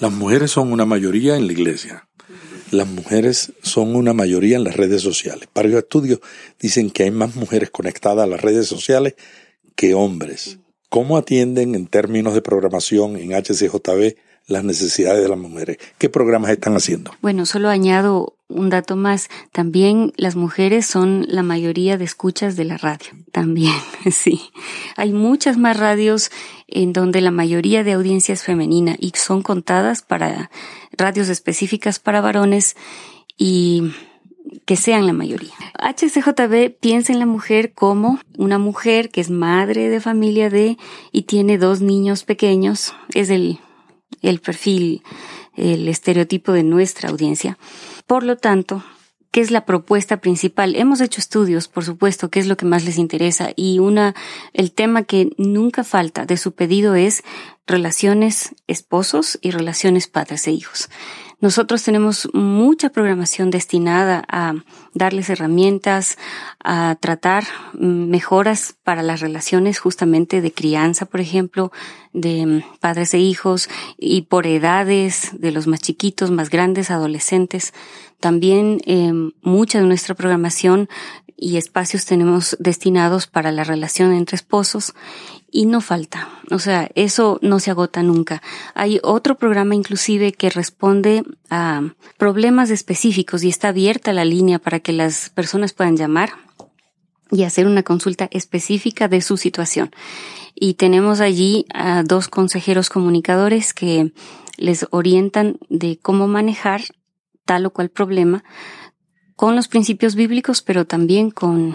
Las 0.01 0.13
mujeres 0.13 0.51
son 0.51 0.71
una 0.71 0.85
mayoría 0.85 1.37
en 1.37 1.47
la 1.47 1.53
iglesia. 1.55 2.07
Las 2.71 2.87
mujeres 2.87 3.55
son 3.63 3.97
una 3.97 4.13
mayoría 4.13 4.59
en 4.59 4.65
las 4.65 4.77
redes 4.77 5.01
sociales. 5.01 5.49
Varios 5.55 5.83
estudios 5.83 6.21
dicen 6.61 6.91
que 6.91 7.05
hay 7.05 7.11
más 7.11 7.37
mujeres 7.37 7.71
conectadas 7.71 8.25
a 8.25 8.27
las 8.27 8.43
redes 8.43 8.67
sociales 8.67 9.15
que 9.77 9.95
hombres. 9.95 10.59
¿Cómo 10.89 11.17
atienden 11.17 11.75
en 11.75 11.87
términos 11.87 12.35
de 12.35 12.43
programación 12.43 13.17
en 13.17 13.33
HCJB 13.33 14.17
las 14.51 14.65
necesidades 14.65 15.23
de 15.23 15.29
las 15.29 15.39
mujeres. 15.39 15.79
¿Qué 15.99 16.09
programas 16.09 16.51
están 16.51 16.75
haciendo? 16.75 17.13
Bueno, 17.23 17.47
solo 17.47 17.69
añado 17.69 18.35
un 18.49 18.69
dato 18.69 18.97
más. 18.97 19.29
También 19.53 20.13
las 20.17 20.35
mujeres 20.35 20.87
son 20.87 21.25
la 21.29 21.43
mayoría 21.43 21.97
de 21.97 22.05
escuchas 22.05 22.57
de 22.57 22.65
la 22.65 22.77
radio. 22.77 23.11
También, 23.33 23.75
sí. 24.11 24.41
Hay 24.97 25.13
muchas 25.13 25.57
más 25.57 25.77
radios 25.77 26.31
en 26.67 26.93
donde 26.93 27.21
la 27.21 27.31
mayoría 27.31 27.85
de 27.85 27.93
audiencia 27.93 28.33
es 28.33 28.43
femenina 28.43 28.97
y 28.99 29.13
son 29.15 29.43
contadas 29.43 30.03
para 30.03 30.51
radios 30.93 31.29
específicas 31.29 32.01
para 32.01 32.21
varones 32.21 32.77
y 33.39 33.93
que 34.65 34.77
sean 34.77 35.07
la 35.07 35.13
mayoría. 35.13 35.53
HCJB 35.79 36.79
piensa 36.81 37.13
en 37.13 37.19
la 37.19 37.27
mujer 37.27 37.73
como 37.73 38.19
una 38.39 38.59
mujer 38.59 39.11
que 39.11 39.21
es 39.21 39.31
madre 39.31 39.89
de 39.89 40.01
familia 40.01 40.51
de 40.51 40.77
y 41.13 41.23
tiene 41.23 41.59
dos 41.59 41.81
niños 41.81 42.25
pequeños. 42.25 42.95
Es 43.15 43.31
el 43.31 43.61
el 44.23 44.41
perfil, 44.41 45.03
el 45.57 45.89
estereotipo 45.89 46.53
de 46.53 46.63
nuestra 46.63 47.11
audiencia. 47.11 47.59
Por 48.07 48.23
lo 48.23 48.37
tanto, 48.37 48.85
¿qué 49.31 49.41
es 49.41 49.51
la 49.51 49.65
propuesta 49.65 50.19
principal? 50.19 50.77
Hemos 50.77 51.01
hecho 51.01 51.21
estudios, 51.21 51.69
por 51.69 51.85
supuesto, 51.85 52.31
qué 52.31 52.41
es 52.41 52.47
lo 52.47 52.57
que 52.57 52.67
más 52.67 52.85
les 52.85 52.99
interesa 52.99 53.51
y 53.57 53.79
una, 53.79 54.15
el 54.53 54.73
tema 54.73 55.05
que 55.05 55.31
nunca 55.39 55.85
falta 55.85 56.27
de 56.27 56.37
su 56.37 56.53
pedido 56.53 56.95
es 56.95 57.23
relaciones 57.67 58.55
esposos 58.67 59.39
y 59.41 59.51
relaciones 59.53 60.09
padres 60.09 60.47
e 60.47 60.53
hijos. 60.53 60.89
Nosotros 61.41 61.83
tenemos 61.83 62.29
mucha 62.35 62.91
programación 62.91 63.51
destinada 63.51 64.23
a 64.29 64.55
darles 64.93 65.31
herramientas, 65.31 66.19
a 66.63 66.97
tratar 67.01 67.45
mejoras 67.73 68.75
para 68.85 69.03
las 69.03 69.21
relaciones 69.21 69.79
justamente 69.79 70.43
de 70.43 70.53
crianza, 70.53 71.07
por 71.07 71.21
ejemplo, 71.21 71.73
de 72.13 72.63
padres 72.81 73.15
e 73.15 73.21
hijos 73.21 73.71
y 73.97 74.23
por 74.23 74.47
edades 74.47 75.31
de 75.33 75.51
los 75.51 75.67
más 75.67 75.81
chiquitos, 75.81 76.31
más 76.31 76.51
grandes, 76.51 76.91
adolescentes. 76.91 77.73
También 78.21 78.81
eh, 78.87 79.13
mucha 79.43 79.81
de 79.81 79.87
nuestra 79.87 80.15
programación 80.15 80.89
y 81.41 81.57
espacios 81.57 82.05
tenemos 82.05 82.55
destinados 82.61 83.27
para 83.27 83.51
la 83.51 83.65
relación 83.65 84.13
entre 84.13 84.37
esposos 84.37 84.93
y 85.51 85.65
no 85.65 85.81
falta. 85.81 86.29
O 86.51 86.59
sea, 86.59 86.91
eso 86.95 87.39
no 87.41 87.59
se 87.61 87.71
agota 87.71 88.03
nunca. 88.03 88.43
Hay 88.75 89.01
otro 89.03 89.37
programa 89.37 89.75
inclusive 89.75 90.33
que 90.33 90.51
responde 90.51 91.25
a 91.49 91.83
problemas 92.19 92.71
específicos 92.71 93.43
y 93.43 93.49
está 93.49 93.69
abierta 93.69 94.13
la 94.13 94.27
línea 94.27 94.59
para 94.59 94.81
que 94.81 94.93
las 94.93 95.31
personas 95.31 95.73
puedan 95.73 95.97
llamar 95.97 96.35
y 97.31 97.45
hacer 97.45 97.67
una 97.67 97.83
consulta 97.83 98.29
específica 98.33 99.09
de 99.09 99.23
su 99.23 99.39
situación. 99.39 99.91
Y 100.55 100.75
tenemos 100.75 101.21
allí 101.21 101.65
a 101.73 102.03
dos 102.03 102.29
consejeros 102.29 102.91
comunicadores 102.91 103.73
que 103.73 104.13
les 104.59 104.87
orientan 104.91 105.59
de 105.71 105.99
cómo 106.01 106.29
manejar 106.29 106.83
tal 107.45 107.67
o 107.67 107.73
cual 107.73 107.91
problema 107.91 108.45
con 109.37 109.57
los 109.57 109.69
principios 109.69 110.17
bíblicos, 110.17 110.61
pero 110.61 110.87
también 110.87 111.31
con 111.31 111.75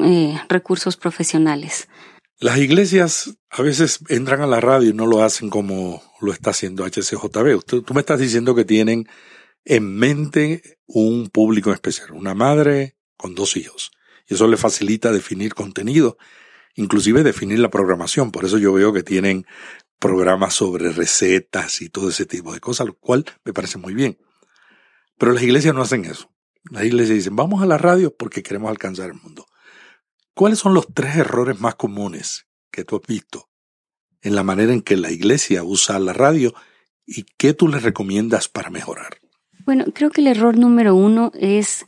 eh, 0.00 0.40
recursos 0.48 0.96
profesionales. 0.96 1.88
Las 2.40 2.58
iglesias 2.58 3.36
a 3.48 3.62
veces 3.62 4.00
entran 4.08 4.40
a 4.40 4.48
la 4.48 4.60
radio 4.60 4.90
y 4.90 4.92
no 4.92 5.06
lo 5.06 5.22
hacen 5.22 5.50
como 5.50 6.02
lo 6.20 6.32
está 6.32 6.50
haciendo 6.50 6.84
HCJB. 6.84 7.62
tú 7.64 7.94
me 7.94 8.00
estás 8.00 8.18
diciendo 8.18 8.56
que 8.56 8.64
tienen 8.64 9.06
en 9.64 9.94
mente 9.94 10.78
un 10.86 11.28
público 11.28 11.72
especial, 11.72 12.10
una 12.10 12.34
madre 12.34 12.96
con 13.16 13.34
dos 13.34 13.56
hijos. 13.56 13.92
Y 14.26 14.34
eso 14.34 14.48
le 14.48 14.56
facilita 14.56 15.12
definir 15.12 15.54
contenido, 15.54 16.16
inclusive 16.74 17.22
definir 17.22 17.58
la 17.58 17.70
programación. 17.70 18.32
Por 18.32 18.44
eso 18.44 18.58
yo 18.58 18.72
veo 18.72 18.92
que 18.92 19.02
tienen 19.02 19.46
programas 19.98 20.54
sobre 20.54 20.90
recetas 20.92 21.82
y 21.82 21.88
todo 21.88 22.08
ese 22.08 22.26
tipo 22.26 22.52
de 22.52 22.60
cosas, 22.60 22.86
lo 22.88 22.94
cual 22.94 23.26
me 23.44 23.52
parece 23.52 23.78
muy 23.78 23.94
bien. 23.94 24.18
Pero 25.20 25.34
las 25.34 25.42
iglesias 25.42 25.74
no 25.74 25.82
hacen 25.82 26.06
eso. 26.06 26.30
Las 26.70 26.82
iglesias 26.82 27.18
dicen, 27.18 27.36
vamos 27.36 27.62
a 27.62 27.66
la 27.66 27.76
radio 27.76 28.16
porque 28.16 28.42
queremos 28.42 28.70
alcanzar 28.70 29.10
el 29.10 29.20
mundo. 29.22 29.44
¿Cuáles 30.32 30.60
son 30.60 30.72
los 30.72 30.86
tres 30.94 31.14
errores 31.14 31.60
más 31.60 31.74
comunes 31.74 32.46
que 32.70 32.84
tú 32.84 32.96
has 32.96 33.06
visto 33.06 33.50
en 34.22 34.34
la 34.34 34.44
manera 34.44 34.72
en 34.72 34.80
que 34.80 34.96
la 34.96 35.10
iglesia 35.10 35.62
usa 35.62 35.98
la 35.98 36.14
radio 36.14 36.54
y 37.04 37.26
qué 37.36 37.52
tú 37.52 37.68
les 37.68 37.82
recomiendas 37.82 38.48
para 38.48 38.70
mejorar? 38.70 39.18
Bueno, 39.66 39.84
creo 39.94 40.08
que 40.08 40.22
el 40.22 40.26
error 40.26 40.56
número 40.56 40.94
uno 40.94 41.32
es 41.34 41.84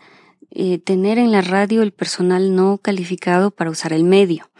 eh, 0.50 0.76
tener 0.76 1.16
en 1.16 1.32
la 1.32 1.40
radio 1.40 1.80
el 1.80 1.92
personal 1.92 2.54
no 2.54 2.76
calificado 2.76 3.50
para 3.50 3.70
usar 3.70 3.94
el 3.94 4.04
medio. 4.04 4.50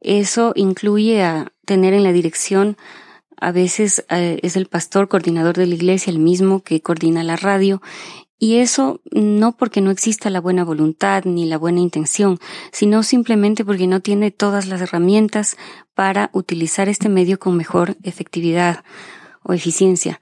Eso 0.00 0.54
incluye 0.56 1.22
a 1.22 1.52
tener 1.64 1.94
en 1.94 2.02
la 2.02 2.10
dirección 2.10 2.76
a 3.42 3.50
veces 3.50 4.04
eh, 4.08 4.38
es 4.42 4.54
el 4.56 4.66
pastor 4.66 5.08
coordinador 5.08 5.56
de 5.56 5.66
la 5.66 5.74
iglesia 5.74 6.12
el 6.12 6.20
mismo 6.20 6.62
que 6.62 6.80
coordina 6.80 7.24
la 7.24 7.34
radio 7.34 7.82
y 8.38 8.58
eso 8.58 9.00
no 9.10 9.56
porque 9.56 9.80
no 9.80 9.90
exista 9.90 10.30
la 10.30 10.40
buena 10.40 10.62
voluntad 10.62 11.24
ni 11.24 11.46
la 11.46 11.58
buena 11.58 11.80
intención, 11.80 12.38
sino 12.70 13.02
simplemente 13.02 13.64
porque 13.64 13.88
no 13.88 13.98
tiene 13.98 14.30
todas 14.30 14.68
las 14.68 14.80
herramientas 14.80 15.56
para 15.94 16.30
utilizar 16.32 16.88
este 16.88 17.08
medio 17.08 17.40
con 17.40 17.56
mejor 17.56 17.96
efectividad 18.04 18.84
o 19.42 19.54
eficiencia. 19.54 20.20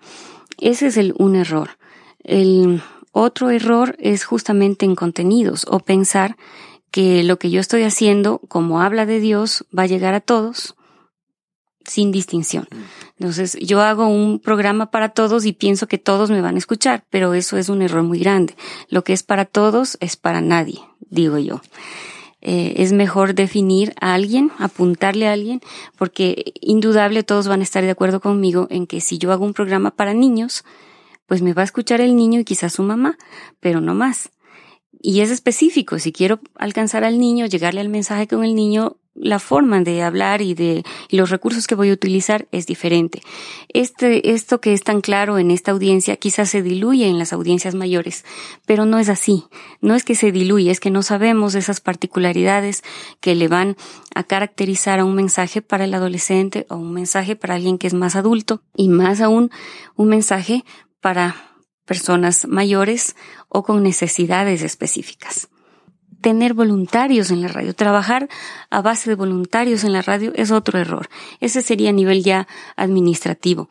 Ese 0.56 0.87
es 0.87 0.96
el 0.96 1.14
un 1.18 1.37
error. 1.37 1.76
El 2.24 2.83
otro 3.12 3.50
error 3.50 3.96
es 3.98 4.24
justamente 4.24 4.87
en 4.87 4.94
contenidos 4.94 5.66
o 5.68 5.80
pensar 5.80 6.38
que 6.90 7.22
lo 7.22 7.38
que 7.38 7.50
yo 7.50 7.61
estoy 7.61 7.83
haciendo, 7.83 8.40
como 8.48 8.80
habla 8.80 9.04
de 9.04 9.20
Dios, 9.20 9.66
va 9.78 9.83
a 9.83 9.88
llegar 9.88 10.14
a 10.14 10.20
todos 10.20 10.74
sin 11.90 12.12
distinción. 12.12 12.68
Entonces, 13.18 13.59
yo 13.61 13.81
hago 13.81 14.07
un 14.07 14.38
programa 14.38 14.92
para 14.92 15.09
todos 15.09 15.44
y 15.44 15.53
pienso 15.53 15.88
que 15.88 15.98
todos 15.98 16.31
me 16.31 16.40
van 16.40 16.55
a 16.55 16.59
escuchar, 16.59 17.05
pero 17.11 17.35
eso 17.35 17.57
es 17.57 17.68
un 17.68 17.83
error 17.83 18.05
muy 18.05 18.20
grande. 18.20 18.55
Lo 18.88 19.03
que 19.03 19.12
es 19.12 19.24
para 19.24 19.44
todos 19.44 19.98
es 20.00 20.16
para 20.16 20.40
nadie, 20.40 20.81
digo 21.00 21.38
yo. 21.38 21.61
Eh, 22.42 22.74
es 22.76 22.92
mejor 22.92 23.35
definir 23.35 23.92
a 24.00 24.14
alguien, 24.14 24.53
apuntarle 24.59 25.26
a 25.26 25.33
alguien, 25.33 25.61
porque 25.98 26.55
indudable 26.61 27.24
todos 27.24 27.48
van 27.48 27.59
a 27.59 27.64
estar 27.64 27.83
de 27.83 27.90
acuerdo 27.90 28.20
conmigo 28.20 28.68
en 28.70 28.87
que 28.87 29.00
si 29.00 29.18
yo 29.18 29.33
hago 29.33 29.44
un 29.44 29.53
programa 29.53 29.90
para 29.90 30.14
niños, 30.14 30.64
pues 31.26 31.42
me 31.42 31.55
va 31.55 31.62
a 31.62 31.64
escuchar 31.64 32.00
el 32.00 32.14
niño 32.14 32.38
y 32.38 32.44
quizás 32.44 32.74
su 32.74 32.85
mamá, 32.85 33.18
pero 33.59 33.81
no 33.81 33.94
más. 33.94 34.31
Y 35.03 35.22
es 35.22 35.31
específico, 35.31 35.98
si 35.98 36.12
quiero 36.12 36.38
alcanzar 36.55 37.03
al 37.03 37.18
niño, 37.18 37.46
llegarle 37.46 37.81
al 37.81 37.88
mensaje 37.88 38.29
con 38.29 38.44
el 38.44 38.55
niño, 38.55 38.96
la 39.20 39.38
forma 39.38 39.80
de 39.83 40.02
hablar 40.02 40.40
y 40.40 40.54
de 40.54 40.83
los 41.11 41.30
recursos 41.30 41.66
que 41.66 41.74
voy 41.74 41.90
a 41.90 41.92
utilizar 41.92 42.48
es 42.52 42.66
diferente. 42.66 43.22
Este, 43.68 44.33
esto 44.33 44.61
que 44.61 44.72
es 44.72 44.83
tan 44.83 45.02
claro 45.02 45.38
en 45.38 45.50
esta 45.50 45.72
audiencia 45.72 46.16
quizás 46.16 46.48
se 46.48 46.62
diluye 46.62 47.06
en 47.06 47.18
las 47.18 47.33
audiencias 47.33 47.74
mayores, 47.74 48.24
pero 48.66 48.87
no 48.87 48.98
es 48.98 49.09
así. 49.09 49.44
No 49.80 49.94
es 49.94 50.04
que 50.04 50.14
se 50.14 50.33
diluye, 50.33 50.70
es 50.70 50.80
que 50.80 50.90
no 50.90 51.02
sabemos 51.02 51.54
esas 51.54 51.80
particularidades 51.80 52.83
que 53.20 53.35
le 53.35 53.48
van 53.48 53.76
a 54.14 54.24
caracterizar 54.24 54.98
a 54.98 55.04
un 55.04 55.14
mensaje 55.14 55.61
para 55.61 55.85
el 55.85 55.94
adolescente 55.94 56.66
o 56.70 56.76
un 56.76 56.92
mensaje 56.92 57.37
para 57.37 57.54
alguien 57.54 57.78
que 57.78 57.87
es 57.87 57.94
más 57.94 58.16
adulto 58.16 58.62
y 58.74 58.88
más 58.88 59.20
aún 59.20 59.50
un 59.96 60.09
mensaje 60.09 60.64
para 61.00 61.37
personas 61.85 62.46
mayores 62.46 63.16
o 63.48 63.64
con 63.64 63.83
necesidades 63.83 64.62
específicas. 64.62 65.48
Tener 66.20 66.54
voluntarios 66.54 67.30
en 67.30 67.40
la 67.40 67.48
radio. 67.48 67.74
Trabajar 67.74 68.28
a 68.70 68.83
base 68.83 69.11
de 69.11 69.16
voluntarios 69.16 69.85
en 69.85 69.92
la 69.92 70.02
radio 70.02 70.33
es 70.35 70.50
otro 70.50 70.78
error. 70.78 71.09
Ese 71.40 71.62
sería 71.62 71.90
a 71.90 71.94
nivel 71.94 72.22
ya 72.22 72.46
administrativo. 72.76 73.68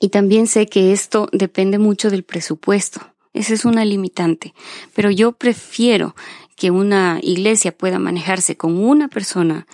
Y 0.00 0.10
también 0.10 0.46
sé 0.46 0.66
que 0.66 0.92
esto 0.92 1.28
depende 1.32 1.78
mucho 1.78 2.10
del 2.10 2.22
presupuesto. 2.22 3.00
Esa 3.32 3.54
es 3.54 3.64
una 3.64 3.84
limitante. 3.84 4.54
Pero 4.94 5.10
yo 5.10 5.32
prefiero 5.32 6.14
que 6.56 6.70
una 6.70 7.18
iglesia 7.22 7.76
pueda 7.76 7.98
manejarse 7.98 8.56
con 8.56 8.78
una 8.78 9.08
persona 9.08 9.66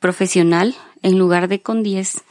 profesional 0.00 0.74
en 1.02 1.18
lugar 1.18 1.48
de 1.48 1.60
con 1.60 1.82
diez 1.82 2.22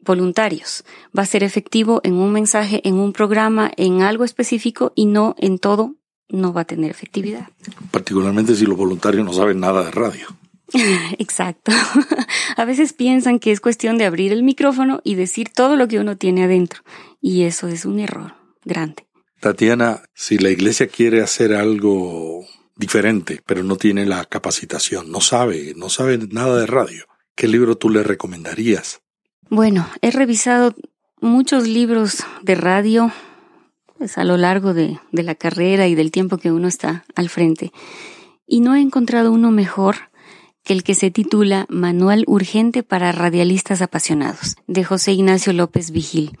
voluntarios. 0.00 0.84
Va 1.16 1.22
a 1.22 1.26
ser 1.26 1.42
efectivo 1.42 2.00
en 2.04 2.14
un 2.14 2.32
mensaje, 2.32 2.80
en 2.84 2.94
un 2.94 3.12
programa, 3.12 3.70
en 3.76 4.02
algo 4.02 4.24
específico 4.24 4.92
y 4.94 5.06
no 5.06 5.34
en 5.38 5.58
todo, 5.58 5.94
no 6.28 6.52
va 6.52 6.62
a 6.62 6.64
tener 6.64 6.90
efectividad. 6.90 7.48
Particularmente 7.90 8.54
si 8.54 8.66
los 8.66 8.76
voluntarios 8.76 9.24
no 9.24 9.32
saben 9.32 9.60
nada 9.60 9.84
de 9.84 9.90
radio. 9.90 10.26
Exacto. 11.18 11.72
A 12.56 12.64
veces 12.64 12.92
piensan 12.92 13.38
que 13.38 13.52
es 13.52 13.60
cuestión 13.60 13.98
de 13.98 14.04
abrir 14.04 14.32
el 14.32 14.42
micrófono 14.42 15.00
y 15.04 15.14
decir 15.14 15.50
todo 15.50 15.76
lo 15.76 15.88
que 15.88 15.98
uno 15.98 16.16
tiene 16.16 16.44
adentro. 16.44 16.82
Y 17.20 17.42
eso 17.42 17.68
es 17.68 17.84
un 17.84 18.00
error 18.00 18.34
grande. 18.64 19.06
Tatiana, 19.40 20.02
si 20.14 20.38
la 20.38 20.50
iglesia 20.50 20.88
quiere 20.88 21.22
hacer 21.22 21.54
algo 21.54 22.46
diferente, 22.76 23.42
pero 23.46 23.62
no 23.62 23.76
tiene 23.76 24.06
la 24.06 24.24
capacitación, 24.24 25.10
no 25.10 25.20
sabe, 25.20 25.74
no 25.76 25.88
sabe 25.88 26.18
nada 26.18 26.58
de 26.58 26.66
radio, 26.66 27.06
¿qué 27.34 27.48
libro 27.48 27.76
tú 27.76 27.90
le 27.90 28.02
recomendarías? 28.02 29.00
Bueno, 29.48 29.88
he 30.02 30.10
revisado 30.10 30.74
muchos 31.20 31.66
libros 31.68 32.24
de 32.42 32.54
radio 32.54 33.12
pues, 33.98 34.18
a 34.18 34.24
lo 34.24 34.36
largo 34.36 34.74
de, 34.74 34.98
de 35.12 35.22
la 35.22 35.34
carrera 35.34 35.86
y 35.86 35.94
del 35.94 36.10
tiempo 36.10 36.38
que 36.38 36.52
uno 36.52 36.68
está 36.68 37.04
al 37.14 37.28
frente. 37.28 37.72
Y 38.46 38.60
no 38.60 38.74
he 38.74 38.80
encontrado 38.80 39.32
uno 39.32 39.50
mejor 39.50 39.96
que 40.66 40.72
el 40.72 40.82
que 40.82 40.96
se 40.96 41.10
titula 41.10 41.66
Manual 41.68 42.24
Urgente 42.26 42.82
para 42.82 43.12
Radialistas 43.12 43.82
Apasionados, 43.82 44.56
de 44.66 44.82
José 44.82 45.12
Ignacio 45.12 45.52
López 45.52 45.92
Vigil. 45.92 46.36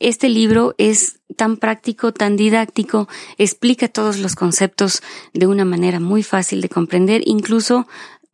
Este 0.00 0.28
libro 0.28 0.74
es 0.78 1.20
tan 1.36 1.56
práctico, 1.56 2.12
tan 2.12 2.36
didáctico, 2.36 3.08
explica 3.38 3.86
todos 3.86 4.18
los 4.18 4.34
conceptos 4.34 5.00
de 5.32 5.46
una 5.46 5.64
manera 5.64 6.00
muy 6.00 6.24
fácil 6.24 6.60
de 6.60 6.68
comprender, 6.68 7.22
incluso 7.24 7.86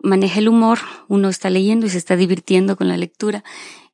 maneja 0.02 0.38
el 0.38 0.48
humor, 0.48 0.78
uno 1.08 1.28
está 1.28 1.50
leyendo 1.50 1.84
y 1.84 1.90
se 1.90 1.98
está 1.98 2.16
divirtiendo 2.16 2.76
con 2.76 2.88
la 2.88 2.96
lectura 2.96 3.44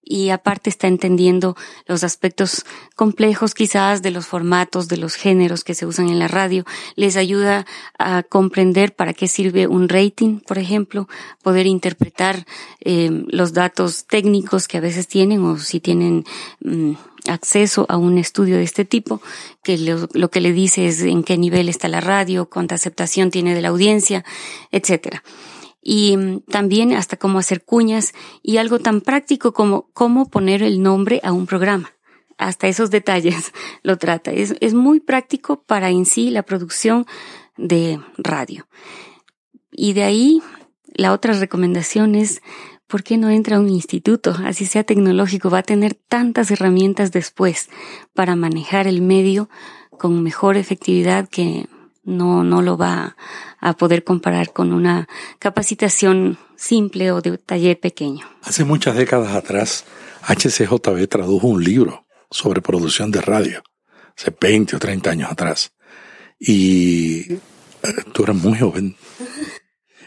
y 0.04 0.30
aparte 0.30 0.70
está 0.70 0.86
entendiendo 0.86 1.56
los 1.86 2.04
aspectos 2.04 2.64
complejos 2.94 3.54
quizás 3.54 4.02
de 4.02 4.10
los 4.10 4.26
formatos, 4.26 4.88
de 4.88 4.98
los 4.98 5.14
géneros 5.14 5.64
que 5.64 5.74
se 5.74 5.86
usan 5.86 6.08
en 6.08 6.18
la 6.18 6.28
radio. 6.28 6.64
Les 6.94 7.16
ayuda 7.16 7.66
a 7.98 8.22
comprender 8.22 8.94
para 8.94 9.14
qué 9.14 9.28
sirve 9.28 9.66
un 9.66 9.88
rating, 9.88 10.40
por 10.40 10.58
ejemplo, 10.58 11.08
poder 11.42 11.66
interpretar 11.66 12.46
eh, 12.80 13.10
los 13.28 13.52
datos 13.54 14.04
técnicos 14.06 14.68
que 14.68 14.78
a 14.78 14.82
veces 14.82 15.08
tienen 15.08 15.42
o 15.44 15.58
si 15.58 15.80
tienen 15.80 16.24
mm, 16.60 16.92
acceso 17.26 17.86
a 17.88 17.96
un 17.96 18.18
estudio 18.18 18.56
de 18.56 18.64
este 18.64 18.84
tipo, 18.84 19.22
que 19.62 19.78
lo, 19.78 20.08
lo, 20.12 20.30
que 20.30 20.42
le 20.42 20.52
dice 20.52 20.86
es 20.86 21.00
en 21.00 21.22
qué 21.22 21.38
nivel 21.38 21.70
está 21.70 21.88
la 21.88 22.02
radio, 22.02 22.50
cuánta 22.50 22.74
aceptación 22.74 23.30
tiene 23.30 23.54
de 23.54 23.62
la 23.62 23.68
audiencia, 23.68 24.24
etcétera 24.70 25.22
y 25.84 26.16
mm, 26.16 26.40
también 26.50 26.92
hasta 26.92 27.16
cómo 27.16 27.38
hacer 27.38 27.62
cuñas 27.64 28.14
y 28.42 28.56
algo 28.56 28.80
tan 28.80 29.02
práctico 29.02 29.52
como 29.52 29.90
cómo 29.92 30.28
poner 30.28 30.62
el 30.62 30.82
nombre 30.82 31.20
a 31.22 31.32
un 31.32 31.46
programa. 31.46 31.92
Hasta 32.38 32.66
esos 32.66 32.90
detalles 32.90 33.52
lo 33.82 33.98
trata. 33.98 34.32
Es, 34.32 34.56
es 34.60 34.74
muy 34.74 34.98
práctico 34.98 35.62
para 35.62 35.90
en 35.90 36.06
sí 36.06 36.30
la 36.30 36.42
producción 36.42 37.06
de 37.56 38.00
radio. 38.16 38.66
Y 39.70 39.92
de 39.92 40.02
ahí 40.02 40.42
la 40.94 41.12
otra 41.12 41.34
recomendación 41.34 42.14
es 42.14 42.40
¿por 42.86 43.02
qué 43.02 43.18
no 43.18 43.28
entra 43.28 43.56
a 43.56 43.60
un 43.60 43.68
instituto? 43.68 44.34
Así 44.44 44.66
sea 44.66 44.84
tecnológico, 44.84 45.50
va 45.50 45.58
a 45.58 45.62
tener 45.62 45.94
tantas 45.94 46.50
herramientas 46.50 47.12
después 47.12 47.68
para 48.14 48.36
manejar 48.36 48.86
el 48.86 49.02
medio 49.02 49.48
con 49.98 50.22
mejor 50.22 50.56
efectividad 50.56 51.28
que 51.28 51.66
no, 52.04 52.44
no 52.44 52.62
lo 52.62 52.76
va 52.76 53.16
a 53.60 53.72
poder 53.74 54.04
comparar 54.04 54.52
con 54.52 54.72
una 54.72 55.08
capacitación 55.38 56.38
simple 56.56 57.12
o 57.12 57.20
de 57.20 57.38
taller 57.38 57.80
pequeño. 57.80 58.26
Hace 58.42 58.64
muchas 58.64 58.96
décadas 58.96 59.34
atrás, 59.34 59.84
HCJB 60.26 61.08
tradujo 61.08 61.46
un 61.48 61.64
libro 61.64 62.06
sobre 62.30 62.60
producción 62.60 63.10
de 63.10 63.20
radio, 63.20 63.62
hace 64.16 64.34
20 64.38 64.76
o 64.76 64.78
30 64.78 65.10
años 65.10 65.30
atrás. 65.30 65.72
Y 66.38 67.32
eh, 67.32 67.38
tú 68.12 68.24
eras 68.24 68.36
muy 68.36 68.58
joven. 68.58 68.96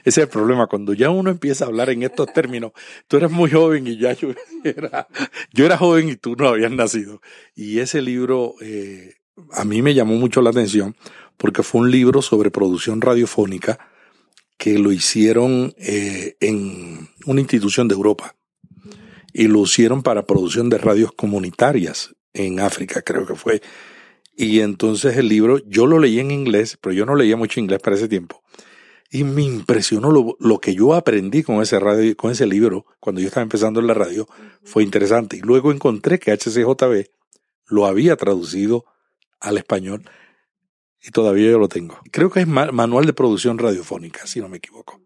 Ese 0.03 0.21
es 0.21 0.27
el 0.27 0.29
problema, 0.29 0.67
cuando 0.67 0.93
ya 0.93 1.10
uno 1.10 1.29
empieza 1.29 1.65
a 1.65 1.67
hablar 1.67 1.89
en 1.89 2.03
estos 2.03 2.31
términos, 2.31 2.71
tú 3.07 3.17
eres 3.17 3.29
muy 3.29 3.51
joven 3.51 3.88
y 3.88 3.97
ya 3.97 4.13
yo 4.13 4.29
era, 4.63 5.07
yo 5.51 5.65
era 5.65 5.77
joven 5.77 6.10
y 6.10 6.15
tú 6.15 6.36
no 6.36 6.47
habías 6.47 6.71
nacido. 6.71 7.21
Y 7.55 7.79
ese 7.79 8.01
libro 8.01 8.55
eh, 8.62 9.15
a 9.51 9.65
mí 9.65 9.81
me 9.81 9.93
llamó 9.93 10.15
mucho 10.15 10.41
la 10.41 10.49
atención 10.49 10.95
porque 11.38 11.63
fue 11.63 11.82
un 11.82 11.91
libro 11.91 12.21
sobre 12.21 12.52
producción 12.52 13.02
radiofónica 13.02 13.80
que 14.58 14.80
lo 14.80 14.91
hicieron 14.91 15.73
eh, 15.78 16.36
en 16.39 17.10
una 17.26 17.41
institución 17.41 17.88
de 17.88 17.95
Europa 17.95 18.36
y 19.34 19.47
lo 19.47 19.62
hicieron 19.63 20.02
para 20.02 20.26
producción 20.26 20.69
de 20.69 20.80
radios 20.80 21.12
comunitarias 21.12 22.15
en 22.34 22.60
África, 22.60 23.02
creo 23.04 23.26
que 23.26 23.36
fue. 23.36 23.62
Y 24.36 24.62
entonces 24.62 25.17
el 25.17 25.28
libro, 25.28 25.60
yo 25.67 25.86
lo 25.86 26.00
leí 26.00 26.19
en 26.19 26.32
inglés, 26.32 26.78
pero 26.82 26.93
yo 26.93 27.06
no 27.06 27.15
leía 27.15 27.38
mucho 27.38 27.60
inglés 27.60 27.80
para 27.80 27.95
ese 27.95 28.08
tiempo. 28.08 28.43
Y 29.10 29.23
me 29.23 29.43
impresionó 29.43 30.12
lo, 30.12 30.36
lo, 30.39 30.60
que 30.60 30.76
yo 30.76 30.93
aprendí 30.93 31.41
con 31.43 31.62
ese 31.62 31.80
radio, 31.80 32.15
con 32.17 32.32
ese 32.32 32.45
libro, 32.45 32.86
cuando 33.00 33.21
yo 33.21 33.28
estaba 33.28 33.43
empezando 33.43 33.80
en 33.80 33.88
la 33.88 33.93
radio, 33.93 34.28
fue 34.63 34.84
interesante. 34.84 35.38
Y 35.38 35.41
luego 35.41 35.71
encontré 35.71 36.19
que 36.19 36.32
HCJB 36.32 37.06
lo 37.67 37.86
había 37.86 38.15
traducido 38.15 38.86
al 39.39 39.58
español 39.58 40.04
y 41.01 41.12
todavía 41.12 41.51
yo 41.51 41.60
lo 41.60 41.69
tengo. 41.69 41.99
Creo 42.12 42.29
que 42.29 42.41
es 42.41 42.47
manual 42.47 43.05
de 43.05 43.13
producción 43.13 43.57
radiofónica, 43.57 44.25
si 44.27 44.39
no 44.39 44.49
me 44.49 44.57
equivoco. 44.57 45.01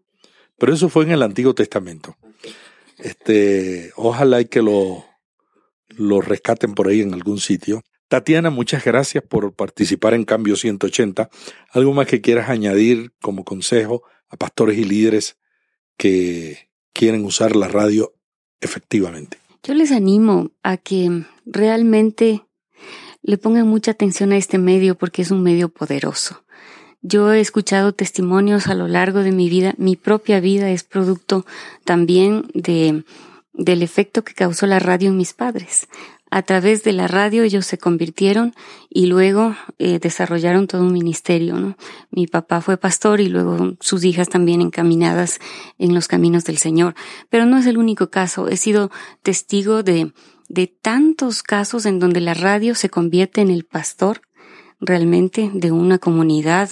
Pero 0.58 0.74
eso 0.74 0.88
fue 0.88 1.04
en 1.04 1.12
el 1.12 1.22
Antiguo 1.22 1.54
Testamento. 1.54 2.16
Este, 2.98 3.92
ojalá 3.96 4.40
y 4.40 4.46
que 4.46 4.62
lo, 4.62 5.04
lo 5.88 6.20
rescaten 6.20 6.74
por 6.74 6.88
ahí 6.88 7.00
en 7.00 7.14
algún 7.14 7.38
sitio. 7.38 7.82
Tatiana, 8.08 8.50
muchas 8.50 8.84
gracias 8.84 9.24
por 9.24 9.54
participar 9.54 10.14
en 10.14 10.24
Cambio 10.24 10.56
180. 10.56 11.30
¿Algo 11.70 11.94
más 11.94 12.06
que 12.06 12.20
quieras 12.20 12.50
añadir 12.50 13.12
como 13.20 13.44
consejo 13.44 14.02
a 14.28 14.36
pastores 14.36 14.78
y 14.78 14.84
líderes 14.84 15.38
que 15.96 16.68
quieren 16.92 17.24
usar 17.24 17.56
la 17.56 17.68
radio 17.68 18.14
efectivamente? 18.60 19.38
Yo 19.62 19.74
les 19.74 19.92
animo 19.92 20.50
a 20.62 20.76
que 20.76 21.24
realmente 21.46 22.42
le 23.22 23.38
pongan 23.38 23.68
mucha 23.68 23.92
atención 23.92 24.32
a 24.32 24.36
este 24.36 24.58
medio 24.58 24.96
porque 24.96 25.22
es 25.22 25.30
un 25.30 25.42
medio 25.42 25.68
poderoso. 25.68 26.42
Yo 27.02 27.32
he 27.32 27.40
escuchado 27.40 27.92
testimonios 27.92 28.68
a 28.68 28.74
lo 28.74 28.86
largo 28.86 29.20
de 29.20 29.32
mi 29.32 29.48
vida. 29.48 29.74
Mi 29.76 29.96
propia 29.96 30.38
vida 30.38 30.70
es 30.70 30.84
producto 30.84 31.44
también 31.84 32.46
de, 32.54 33.04
del 33.52 33.82
efecto 33.82 34.22
que 34.22 34.34
causó 34.34 34.66
la 34.66 34.78
radio 34.78 35.10
en 35.10 35.16
mis 35.16 35.32
padres. 35.32 35.88
A 36.30 36.42
través 36.42 36.82
de 36.82 36.92
la 36.92 37.08
radio 37.08 37.42
ellos 37.42 37.66
se 37.66 37.76
convirtieron 37.76 38.54
y 38.88 39.04
luego 39.04 39.54
eh, 39.78 39.98
desarrollaron 39.98 40.66
todo 40.66 40.82
un 40.82 40.92
ministerio. 40.92 41.56
¿no? 41.56 41.76
Mi 42.10 42.26
papá 42.26 42.62
fue 42.62 42.78
pastor 42.78 43.20
y 43.20 43.28
luego 43.28 43.74
sus 43.80 44.04
hijas 44.04 44.28
también 44.28 44.62
encaminadas 44.62 45.40
en 45.78 45.92
los 45.92 46.08
caminos 46.08 46.44
del 46.44 46.56
Señor. 46.56 46.94
Pero 47.28 47.46
no 47.46 47.58
es 47.58 47.66
el 47.66 47.76
único 47.76 48.08
caso. 48.10 48.48
He 48.48 48.56
sido 48.56 48.90
testigo 49.22 49.82
de, 49.82 50.12
de 50.52 50.66
tantos 50.66 51.42
casos 51.42 51.86
en 51.86 51.98
donde 51.98 52.20
la 52.20 52.34
radio 52.34 52.74
se 52.74 52.90
convierte 52.90 53.40
en 53.40 53.50
el 53.50 53.64
pastor 53.64 54.20
realmente 54.80 55.50
de 55.54 55.72
una 55.72 55.96
comunidad, 55.96 56.70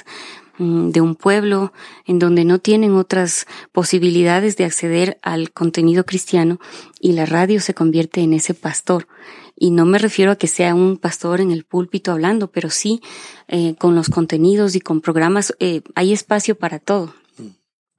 mm, 0.58 0.90
de 0.90 1.00
un 1.00 1.14
pueblo, 1.14 1.72
en 2.04 2.18
donde 2.18 2.44
no 2.44 2.58
tienen 2.58 2.92
otras 2.92 3.46
posibilidades 3.72 4.58
de 4.58 4.66
acceder 4.66 5.18
al 5.22 5.50
contenido 5.52 6.04
cristiano 6.04 6.60
y 7.00 7.12
la 7.12 7.24
radio 7.24 7.58
se 7.60 7.72
convierte 7.72 8.20
en 8.20 8.34
ese 8.34 8.52
pastor. 8.52 9.08
Y 9.56 9.70
no 9.70 9.86
me 9.86 9.98
refiero 9.98 10.32
a 10.32 10.36
que 10.36 10.46
sea 10.46 10.74
un 10.74 10.98
pastor 10.98 11.40
en 11.40 11.50
el 11.50 11.64
púlpito 11.64 12.12
hablando, 12.12 12.50
pero 12.50 12.68
sí 12.68 13.00
eh, 13.48 13.76
con 13.78 13.94
los 13.94 14.10
contenidos 14.10 14.74
y 14.74 14.80
con 14.80 15.00
programas 15.00 15.54
eh, 15.58 15.80
hay 15.94 16.12
espacio 16.12 16.54
para 16.54 16.78
todo 16.80 17.14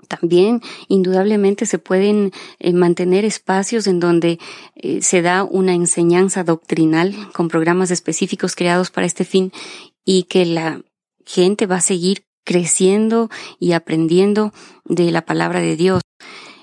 también 0.07 0.61
indudablemente 0.87 1.65
se 1.65 1.79
pueden 1.79 2.31
eh, 2.59 2.73
mantener 2.73 3.25
espacios 3.25 3.87
en 3.87 3.99
donde 3.99 4.39
eh, 4.75 5.01
se 5.01 5.21
da 5.21 5.43
una 5.43 5.73
enseñanza 5.73 6.43
doctrinal 6.43 7.15
con 7.33 7.47
programas 7.47 7.91
específicos 7.91 8.55
creados 8.55 8.91
para 8.91 9.07
este 9.07 9.25
fin 9.25 9.51
y 10.05 10.23
que 10.23 10.45
la 10.45 10.81
gente 11.25 11.65
va 11.65 11.77
a 11.77 11.81
seguir 11.81 12.25
creciendo 12.43 13.29
y 13.59 13.73
aprendiendo 13.73 14.53
de 14.85 15.11
la 15.11 15.25
palabra 15.25 15.61
de 15.61 15.75
Dios. 15.75 16.01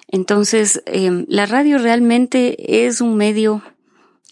Entonces, 0.09 0.83
em, 0.87 1.27
la 1.29 1.47
radio 1.47 1.79
realmente 1.79 2.87
es 2.87 3.01
un 3.01 3.17
medio 3.17 3.63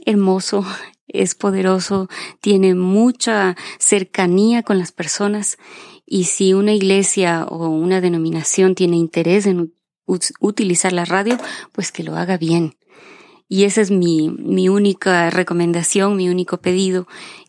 hermoso, 0.04 0.64
es 1.08 1.34
poderoso, 1.34 2.08
tiene 2.40 2.74
mucha 2.74 3.56
cercanía 3.78 4.62
con 4.62 4.78
las 4.78 4.92
personas 4.92 5.58
Y 6.06 6.24
si 6.24 6.54
una 6.54 6.72
iglesia 6.72 7.44
o 7.44 7.68
una 7.68 8.00
denominación 8.00 8.74
tiene 8.74 8.96
interés 8.96 9.46
en 9.46 9.72
utilizar 10.06 10.92
la 10.92 11.04
radio, 11.04 11.36
pues 11.72 11.90
que 11.90 12.04
lo 12.04 12.16
haga 12.16 12.38
bien. 12.38 12.76
Y 13.48 13.64
esa 13.64 13.80
es 13.80 13.90
mi, 13.90 14.28
mi 14.28 14.68
única 14.68 15.30
recomendación, 15.30 16.16
mi 16.16 16.28
único 16.28 16.58
pedido, 16.58 17.06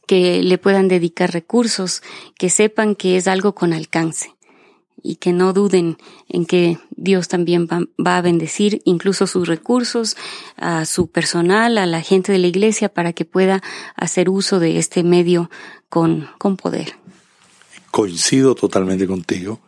que 0.08 0.42
le 0.42 0.58
puedan 0.58 0.88
dedicar 0.88 1.32
recursos, 1.32 2.02
que 2.38 2.50
sepan 2.50 2.96
que 2.96 3.18
es 3.18 3.28
algo 3.28 3.54
con 3.54 3.74
alcance 3.74 4.38
y 5.04 5.18
que 5.18 5.32
no 5.32 5.54
duden 5.54 5.98
en 6.28 6.46
que 6.46 6.80
Dios 6.90 7.28
también 7.28 7.68
va, 7.68 8.18
a 8.18 8.22
bendecir 8.22 8.82
incluso 8.84 9.28
sus 9.28 9.48
recursos, 9.48 10.18
a 10.56 10.86
su 10.86 11.10
personal, 11.10 11.78
a 11.78 11.86
la 11.86 12.02
gente 12.02 12.32
de 12.32 12.40
la 12.40 12.48
iglesia 12.48 12.90
para 12.90 13.14
que 13.14 13.26
pueda 13.26 13.62
hacer 13.96 14.30
uso 14.30 14.60
de 14.60 14.78
este 14.78 15.04
medio 15.04 15.50
con, 15.90 16.30
con 16.40 16.58
poder. 16.58 16.96
Coincido 17.98 18.54
totalmente 18.54 19.08
contigo. 19.08 19.60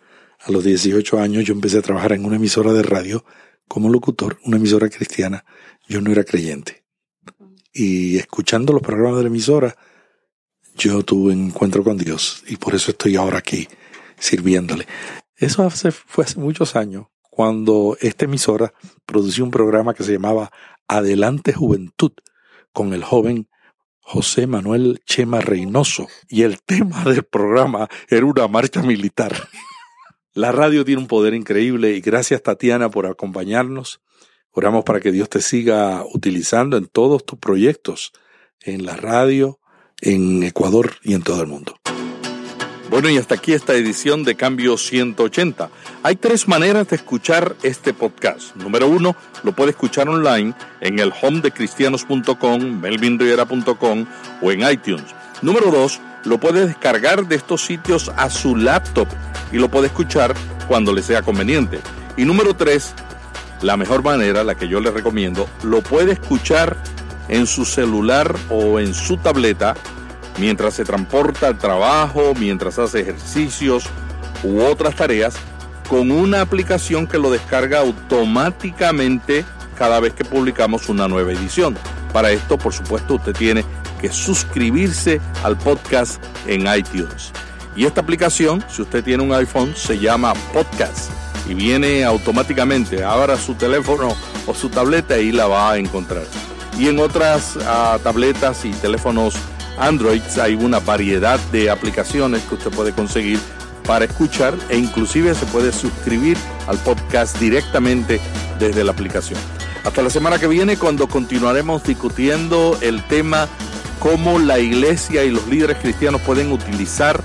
A 0.41 0.51
los 0.51 0.63
18 0.63 1.19
años 1.19 1.45
yo 1.45 1.55
empecé 1.55 1.79
a 1.79 1.81
trabajar 1.81 2.11
en 2.11 2.25
una 2.25 2.35
emisora 2.35 2.73
de 2.73 2.83
radio 2.83 3.25
como 3.67 3.89
locutor, 3.89 4.37
una 4.45 4.57
emisora 4.57 4.87
cristiana. 4.87 5.43
Yo 5.87 5.99
no 5.99 6.11
era 6.11 6.23
creyente. 6.23 6.83
Y 7.73 8.19
escuchando 8.19 8.71
los 8.71 8.83
programas 8.83 9.17
de 9.17 9.23
la 9.23 9.29
emisora, 9.29 9.75
yo 10.75 11.01
tuve 11.01 11.33
un 11.33 11.47
encuentro 11.47 11.83
con 11.83 11.97
Dios 11.97 12.43
y 12.47 12.57
por 12.57 12.75
eso 12.75 12.91
estoy 12.91 13.15
ahora 13.15 13.39
aquí 13.39 13.67
sirviéndole. 14.19 14.85
Eso 15.35 15.63
hace, 15.63 15.89
fue 15.89 16.23
hace 16.23 16.39
muchos 16.39 16.75
años, 16.75 17.07
cuando 17.31 17.97
esta 17.99 18.25
emisora 18.25 18.75
produció 19.07 19.43
un 19.43 19.49
programa 19.49 19.95
que 19.95 20.03
se 20.03 20.13
llamaba 20.13 20.51
Adelante 20.87 21.51
Juventud, 21.51 22.11
con 22.73 22.93
el 22.93 23.03
joven 23.03 23.49
José 24.11 24.47
Manuel 24.47 25.01
Chema 25.05 25.39
Reynoso. 25.39 26.07
Y 26.27 26.41
el 26.41 26.63
tema 26.63 27.03
del 27.03 27.23
programa 27.23 27.87
era 28.09 28.25
una 28.25 28.47
marcha 28.47 28.81
militar. 28.81 29.35
La 30.33 30.51
radio 30.51 30.83
tiene 30.83 30.99
un 30.99 31.07
poder 31.07 31.35
increíble 31.35 31.91
y 31.91 32.01
gracias 32.01 32.41
Tatiana 32.41 32.89
por 32.89 33.05
acompañarnos. 33.05 34.01
Oramos 34.49 34.83
para 34.83 34.99
que 34.99 35.11
Dios 35.11 35.29
te 35.29 35.41
siga 35.41 36.03
utilizando 36.11 36.75
en 36.77 36.87
todos 36.87 37.23
tus 37.23 37.37
proyectos, 37.37 38.11
en 38.61 38.83
la 38.83 38.95
radio, 38.95 39.59
en 40.01 40.41
Ecuador 40.41 40.93
y 41.03 41.13
en 41.13 41.21
todo 41.21 41.41
el 41.43 41.47
mundo. 41.47 41.78
Bueno, 42.89 43.07
y 43.07 43.17
hasta 43.17 43.35
aquí 43.35 43.53
esta 43.53 43.75
edición 43.75 44.23
de 44.23 44.35
Cambio 44.35 44.75
180. 44.75 45.69
Hay 46.01 46.15
tres 46.15 46.47
maneras 46.47 46.87
de 46.87 46.95
escuchar 46.95 47.55
este 47.61 47.93
podcast. 47.93 48.55
Número 48.55 48.87
uno, 48.87 49.15
lo 49.43 49.51
puede 49.51 49.71
escuchar 49.71 50.09
online 50.09 50.55
en 50.81 50.97
el 50.97 51.13
home 51.21 51.41
de 51.41 51.51
cristianos.com, 51.51 52.81
melvinriera.com 52.81 54.05
o 54.41 54.51
en 54.51 54.71
iTunes. 54.71 55.05
Número 55.43 55.69
dos, 55.69 56.01
lo 56.25 56.39
puede 56.39 56.65
descargar 56.65 57.27
de 57.27 57.35
estos 57.35 57.61
sitios 57.61 58.11
a 58.17 58.31
su 58.31 58.55
laptop 58.55 59.07
y 59.51 59.57
lo 59.57 59.69
puede 59.69 59.85
escuchar 59.87 60.33
cuando 60.67 60.91
le 60.91 61.03
sea 61.03 61.21
conveniente. 61.21 61.79
Y 62.17 62.25
número 62.25 62.55
tres, 62.55 62.95
la 63.61 63.77
mejor 63.77 64.03
manera, 64.03 64.43
la 64.43 64.55
que 64.55 64.67
yo 64.67 64.79
le 64.79 64.89
recomiendo, 64.89 65.47
lo 65.61 65.81
puede 65.81 66.13
escuchar 66.13 66.75
en 67.27 67.45
su 67.45 67.65
celular 67.65 68.35
o 68.49 68.79
en 68.79 68.95
su 68.95 69.17
tableta 69.17 69.75
mientras 70.37 70.73
se 70.73 70.85
transporta 70.85 71.47
al 71.47 71.57
trabajo, 71.57 72.33
mientras 72.39 72.79
hace 72.79 73.01
ejercicios 73.01 73.85
u 74.43 74.61
otras 74.61 74.95
tareas, 74.95 75.35
con 75.89 76.11
una 76.11 76.41
aplicación 76.41 77.07
que 77.07 77.17
lo 77.17 77.31
descarga 77.31 77.79
automáticamente 77.79 79.43
cada 79.77 79.99
vez 79.99 80.13
que 80.13 80.25
publicamos 80.25 80.89
una 80.89 81.07
nueva 81.07 81.31
edición. 81.31 81.77
Para 82.13 82.31
esto, 82.31 82.57
por 82.57 82.73
supuesto, 82.73 83.15
usted 83.15 83.33
tiene 83.33 83.65
que 83.99 84.11
suscribirse 84.11 85.19
al 85.43 85.57
podcast 85.57 86.23
en 86.47 86.67
iTunes. 86.73 87.31
Y 87.75 87.85
esta 87.85 88.01
aplicación, 88.01 88.63
si 88.69 88.81
usted 88.81 89.03
tiene 89.03 89.23
un 89.23 89.33
iPhone, 89.33 89.73
se 89.75 89.97
llama 89.97 90.33
Podcast 90.53 91.11
y 91.47 91.53
viene 91.53 92.03
automáticamente. 92.03 93.03
Abra 93.03 93.37
su 93.37 93.55
teléfono 93.55 94.15
o 94.45 94.53
su 94.53 94.69
tableta 94.69 95.17
y 95.17 95.31
la 95.31 95.47
va 95.47 95.71
a 95.71 95.77
encontrar. 95.77 96.23
Y 96.77 96.87
en 96.87 96.99
otras 96.99 97.57
ah, 97.65 97.97
tabletas 98.03 98.65
y 98.65 98.71
teléfonos 98.71 99.35
Android 99.79 100.21
hay 100.41 100.55
una 100.55 100.79
variedad 100.79 101.39
de 101.51 101.69
aplicaciones 101.69 102.43
que 102.43 102.55
usted 102.55 102.71
puede 102.71 102.91
conseguir 102.91 103.39
para 103.85 104.05
escuchar 104.05 104.53
e 104.69 104.77
inclusive 104.77 105.33
se 105.33 105.45
puede 105.47 105.71
suscribir 105.71 106.37
al 106.67 106.77
podcast 106.77 107.39
directamente 107.39 108.19
desde 108.59 108.83
la 108.83 108.91
aplicación. 108.91 109.39
Hasta 109.83 110.01
la 110.01 110.09
semana 110.09 110.37
que 110.37 110.47
viene 110.47 110.77
cuando 110.77 111.07
continuaremos 111.07 111.83
discutiendo 111.83 112.77
el 112.81 113.01
tema 113.03 113.47
cómo 113.99 114.37
la 114.37 114.59
iglesia 114.59 115.23
y 115.23 115.31
los 115.31 115.47
líderes 115.47 115.77
cristianos 115.77 116.21
pueden 116.21 116.51
utilizar 116.51 117.23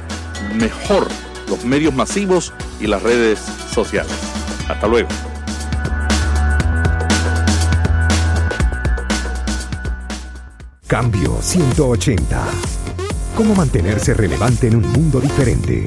mejor 0.54 1.08
los 1.48 1.64
medios 1.64 1.94
masivos 1.94 2.52
y 2.80 2.86
las 2.86 3.02
redes 3.02 3.40
sociales. 3.72 4.12
Hasta 4.68 4.86
luego. 4.86 5.08
Cambio 10.86 11.40
180. 11.40 12.44
¿Cómo 13.34 13.54
mantenerse 13.54 14.12
relevante 14.12 14.68
en 14.68 14.76
un 14.76 14.92
mundo 14.92 15.18
diferente? 15.18 15.82